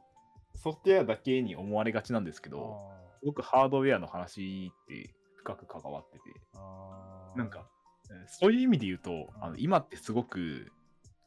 [0.54, 2.90] ソフトウェアだけに思われがちなんですけど、
[3.20, 6.24] すごくハードウェアの話って深く関わってて、
[7.36, 7.70] なんか、えー
[8.26, 10.72] そういう意味で言うと、あうんの今ってすごく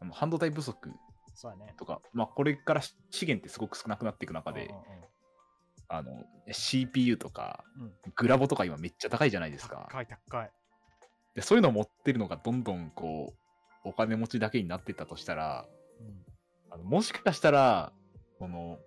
[0.01, 0.91] あの半導体不足
[1.33, 1.73] そうだね。
[1.77, 4.69] とか、まあ、これから資源ってすごく少なくなっていく中で
[5.87, 7.93] あの、CPU とか、うん。
[8.15, 9.87] グラボとか今めっちゃ高いじゃないですか。
[9.91, 10.51] 高い高い。
[11.35, 13.33] でそういうのを持ってるのがどんどんこ
[13.85, 15.72] う、お金持ちだけになってったとしたら、うん。
[16.73, 17.93] あのもしかしたら、
[18.39, 18.79] この、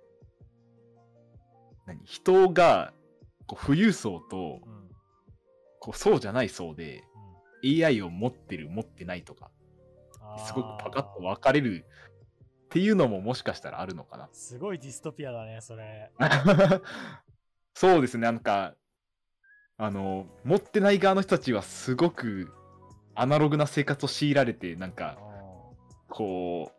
[1.87, 2.93] 何、人が、
[3.47, 4.91] こう富裕層と、うん。
[5.79, 7.05] こうそうじゃない層で、
[7.63, 7.85] うん。
[7.85, 9.53] AI を持ってる、持ってないとか、
[10.45, 11.85] すごくパカッと分かれる
[12.65, 14.29] っていうのももしかしたらあるのかな。
[14.33, 16.11] すごいディストピアだね、それ。
[17.73, 18.75] そうですね、なんか、
[19.77, 22.53] あの、持ってない側の人たちはすごく
[23.15, 25.19] アナログな生活を強いられて、なんか、
[26.09, 26.76] こう、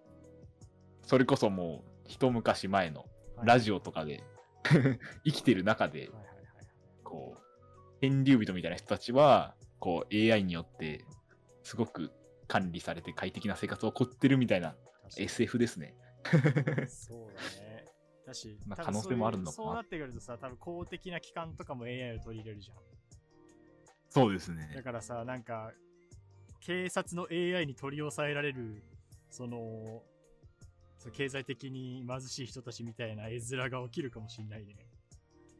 [1.07, 3.05] それこそもう一昔前の
[3.43, 3.77] ラジオ。
[3.77, 4.23] オとかで
[5.25, 6.11] 生きてる中で。
[7.03, 7.41] こう、
[8.01, 11.05] 天竜人みたいな人たちは、こう AI によって
[11.63, 12.11] すごく
[12.47, 14.75] 管理されて快適な生活を送ってるみたいな
[15.17, 15.95] SF ですね。
[16.89, 17.85] そうだね。
[18.25, 22.77] だし、 まあ可能性もあるのかなそうなってくるとさ、多分公的な機関とかも AI を取り入れるじゃん。
[24.09, 24.81] そうですだね。
[24.83, 25.71] からさ、なんか、
[26.59, 28.83] 警察の AI に取り押さえられる、
[29.29, 30.03] その、
[30.97, 34.75] そう経済的に貧しい人たちみたいな絵面が起きるかもしんないね。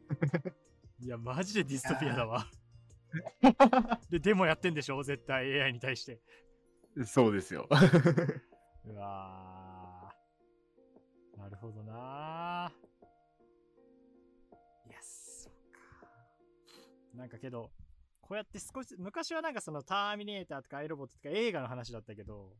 [1.00, 2.46] いや、マジでディストピアだわ。
[4.10, 5.02] で、デモやってんでしょ？
[5.02, 6.20] 絶対 AI に対して。
[7.06, 7.68] そうですよ。
[8.84, 11.38] うわー。
[11.38, 14.90] なるほどなー。
[14.90, 15.80] いや、そっか。
[17.14, 17.70] なんかけど、
[18.20, 22.56] こうやって少し、昔はなんかそのターミネーターとかアイロボットとか映画の話だったけど、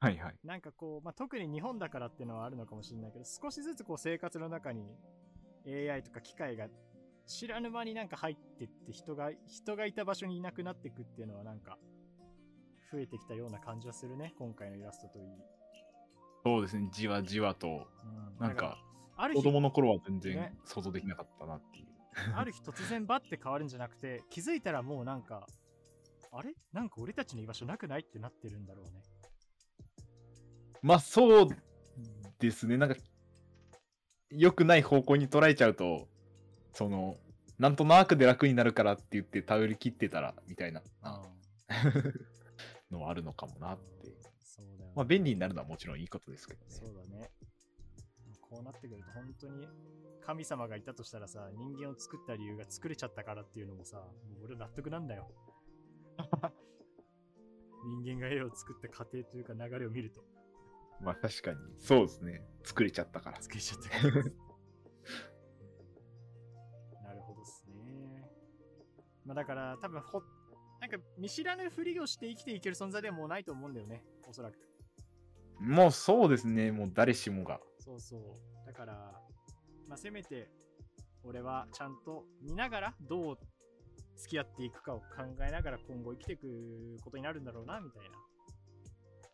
[0.00, 0.34] はいはい。
[0.44, 4.96] なんかこう、まあ、特に日本だからっていうのはあるのかもしれないけど、少しずつこう生活の中に
[5.66, 6.68] AI とか機械が
[7.26, 11.76] 知らぬ間になんか入ってって人が、人がいた場所にいなくなっていくっていうのはなんか
[12.90, 15.26] 増えてきたような感じはするね、今回のイラストといい。
[16.44, 17.86] そうですね、じわじわと。
[18.38, 18.78] うん、なんか、
[19.18, 21.86] ある日、子供の頃は全然ね想像できなかったなっていう。
[22.34, 25.46] ある日突然バッて変わるんじゃなくて、気づいたらもうなんか、
[26.32, 26.54] あれ？
[26.72, 29.02] なんか俺たちの居場所なくないってなってるんだろうね。
[30.82, 31.48] まあそううん
[32.38, 32.96] ですね、なんか、
[34.30, 36.08] 良くない方向に捉えちゃうと、
[36.72, 37.18] その、
[37.58, 41.22] なんとなくで楽になるからって言って頼り切ってたら、みたいなあ
[42.90, 44.16] のはあるのかもなって。
[44.40, 44.92] そうだよ、ね。
[44.96, 46.70] まあ便利になるのはもちろんいいことですけどね。
[46.70, 47.30] そうだね。
[48.40, 49.68] こうなってくると本当に
[50.22, 55.30] 神様がいたとしたらさ、人間を作った理由が作れちゃったからっていうのもさ、もう俺納得なんだよ。
[57.84, 60.24] 人間が絵を作った過程というか流れを見ると
[61.02, 62.42] まあ確かに、そうですね。
[62.62, 63.40] 作れちゃったから。
[63.40, 64.02] 作れちゃったから。
[67.02, 68.28] なるほどっすね。
[69.24, 70.22] まあだから多分ほ、
[70.80, 74.58] なんか見知らぬふりをして生きていける存在ではもうないと思うんだよね、おそらく。
[75.58, 77.60] もうそうですね、もう誰しもが。
[77.78, 78.20] そうそう。
[78.66, 78.94] だから、
[79.88, 80.50] まあ、せめて、
[81.22, 83.38] 俺はちゃんと見ながらどう
[84.16, 85.06] 付き合っていくかを考
[85.46, 88.16] えながら今後生きていくことになるんだろうな、みたいな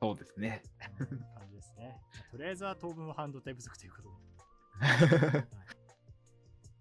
[0.06, 0.62] そうですね。
[0.98, 2.00] 感じですね。
[2.30, 4.08] とりあえずは当分は半導体不足ということで。
[4.86, 5.48] はい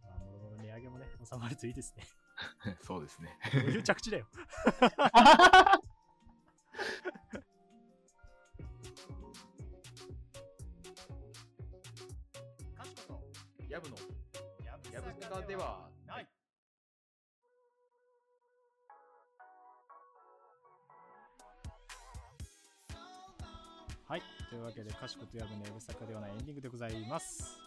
[0.04, 2.04] まあ、もろもろ値上げもね、収まるといいですね。
[2.86, 3.40] そうですね。
[3.52, 4.28] どういう着地だよ。
[12.76, 13.24] かしこと、
[13.68, 13.96] やぶの、
[14.64, 15.90] やぶやぶさかでは
[24.56, 27.60] というわけで、かしことやぶのやぶさかではないエンディングでございます。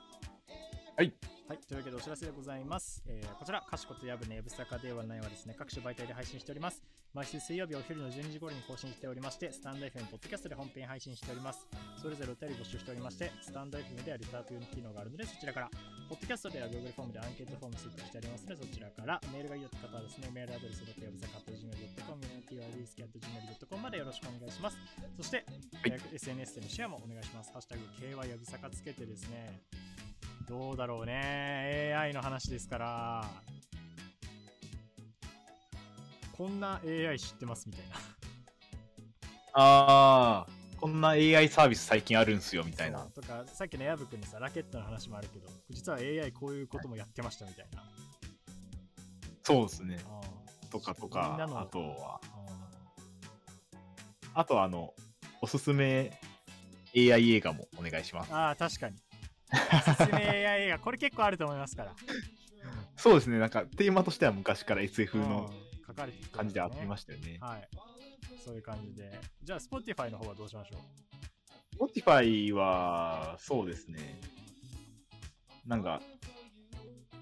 [0.96, 1.12] はい。
[1.46, 1.58] はい。
[1.58, 3.02] というわけで、お知らせでございます。
[3.06, 6.82] えーこちら、かしことやぶのやぶさかではないはですね、各種媒体で配信しております。
[7.18, 11.66] 毎週水曜日お昼の12時頃に更新しておりまして、スタンド FM、ポッドキャストで本編配信しております。
[12.00, 15.70] それぞれお便り募集しておりまして、スタンド FM ではレターという機能があるので、そちらから、
[16.08, 24.78] ポッドキャストでは Google フォームでアンケートフォーム設置してありますので、そちらからメールがいいよって方はですね、メールアドレスがやぶさか .gmail.com、trdsk.gmail.com までよろしくお願いします。
[25.18, 27.50] そして、はいえー SNS でのシェアもお願いします。
[27.50, 29.58] ハッシュタグ KY やぶさかつけてですね、
[30.46, 33.57] どうだろうね、AI の話ですから、
[36.38, 37.96] こんな AI 知ってますみたいな。
[39.54, 40.46] ああ、
[40.80, 43.00] こんな AI サービス最近あるんすよ、みたいな。
[43.12, 47.82] とか、さっきのヤブ君のさ、ラケットの話もあるけど、実は AI こういうこともやってましたみたいな。
[49.42, 49.98] そうですね。
[50.70, 52.20] とかとか、あとは、
[54.32, 54.94] ああとあの、
[55.42, 56.20] おすすめ
[56.96, 58.32] AI 映画もお願いします。
[58.32, 58.96] あー、確かに。
[59.52, 61.96] おすすめ AI 映画、これ結構あると思いますから。
[62.96, 65.50] そうですね、なんかテーマとしては昔から SF の
[65.98, 67.38] かれてきて感じであってまししたよね。
[67.40, 67.46] た。
[67.46, 67.68] はい。
[68.44, 69.20] そういう感じで。
[69.42, 70.78] じゃあ、Spotify の方はどうしましょ
[71.80, 74.20] う？Spotify は、そうですね。
[75.66, 76.00] なんか、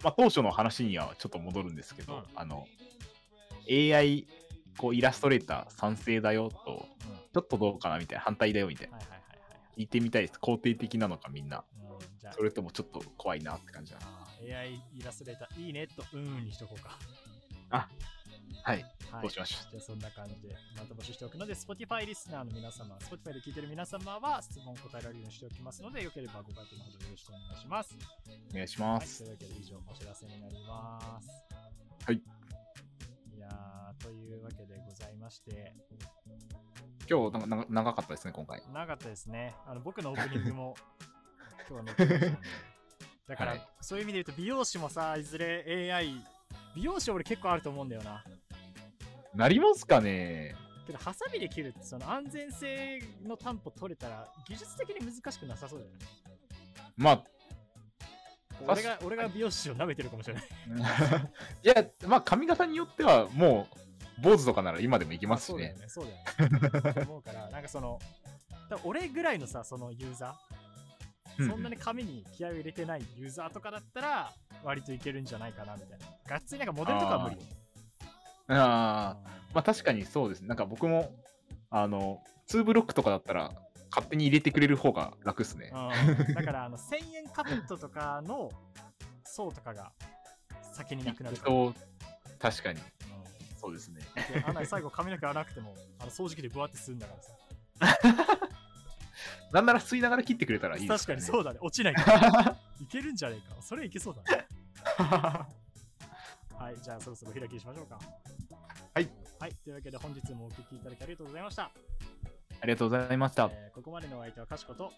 [0.03, 2.67] まあ、当初の話にはちょっと戻るんですけど、うんあの、
[3.69, 4.27] AI、
[4.79, 8.97] こう、イラストレーター賛成だよと、うんちょっとどうかなみたいな、反対だよみたいな。
[8.97, 9.27] はいはいはいはい
[9.77, 10.39] 聞いてみたいです。
[10.41, 11.59] 肯定的なのかみんな。
[11.59, 12.27] はい。
[12.27, 14.07] うん、それともちょっと怖いなって感じだな。
[14.59, 16.99] AI イラストレーターいいねとうんにしとこうか。
[18.63, 18.85] はい。
[19.11, 27.95] はいしましょじゃあそんな感じでまた募集しておくので、Spotify リスナーの皆様、Spotify で聞いてる皆様は質問答えられるようにしておきますので、よければご回答のほどよろしくお願いします。
[27.95, 27.99] う。
[28.51, 29.19] お願いしまはい、す。
[29.19, 31.29] というわけで以上お知らせになります。
[32.05, 32.17] はい。
[32.17, 35.73] いやー、というわけでございまして、
[37.09, 38.63] 今日なんか長長かったですね、今回。
[38.73, 39.55] 長かったですね。
[39.67, 40.77] あの僕のオープニングも
[41.71, 42.49] 今日は載ってましたので。
[43.29, 46.25] だから、はいそういう意味で言うと、美容師もさ、いずれ AI、
[46.75, 48.25] 美容師俺結構あると思うんだよな。
[49.35, 50.55] なりますかね？
[50.87, 55.99] けど、ハサミで切るって、その安全性の担保取れたら、技術的に難しくなさそうだよね。
[56.97, 57.25] まあ、
[58.67, 60.45] 俺が俺が美容師を舐めてるかもしれない。
[61.63, 63.69] いや、まあ髪型によってはも
[64.19, 65.75] う、坊主とかなら今でもいけますしね。
[65.89, 66.23] そうだよね、
[66.71, 67.03] そうだよね。
[67.03, 67.99] 思うから、なんかその、
[68.85, 70.66] 俺ぐらいのさ、そのユーザー、
[71.39, 74.33] うんそんなに紙に気合を入れてないユーザーとかだったら、
[74.65, 76.07] 割といけるんじゃないかなみたいな。
[76.29, 77.43] がっつりなんかモデルとかは無理よ。
[78.49, 80.49] ああ、まあ確かにそうですね。
[80.49, 81.13] なんか僕も、
[81.71, 83.53] あの、2ブロックとかだったら、
[83.91, 85.73] 勝手に入れてくれる方が楽っすね。
[85.73, 88.51] うんだからあの1000円カペットとかの
[89.25, 89.93] 層とかが
[90.75, 91.51] 先になくなるか
[92.39, 92.87] 確かに、うん
[93.59, 94.01] そうですね。
[94.33, 98.36] であんなに最後髪の毛洗わなくてもあの掃除機でブワってするんだからさ。
[99.57, 101.27] なんなら吸いながら切ってくれたらいいです確かにね。
[101.27, 101.59] そうだね。
[101.63, 102.57] 落ちないから。
[102.79, 103.63] いけるんじゃねえか。
[103.63, 104.47] それいけそうだね。
[106.59, 107.99] はい、じゃあそろそろ開きにしましょうか。
[108.93, 109.09] はい。
[109.41, 111.63] はい、というわけで本日もお聞きいただきありがとうございました。
[111.65, 111.71] あ
[112.67, 113.51] りがとうございました。
[113.51, 114.93] えーここまでのお相手はかしこと、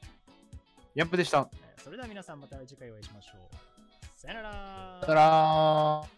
[0.96, 1.48] ヤンプでした。
[1.52, 4.18] えーそれでは皆さんまた次回お会いしましょう。
[4.18, 6.17] さよならさよなら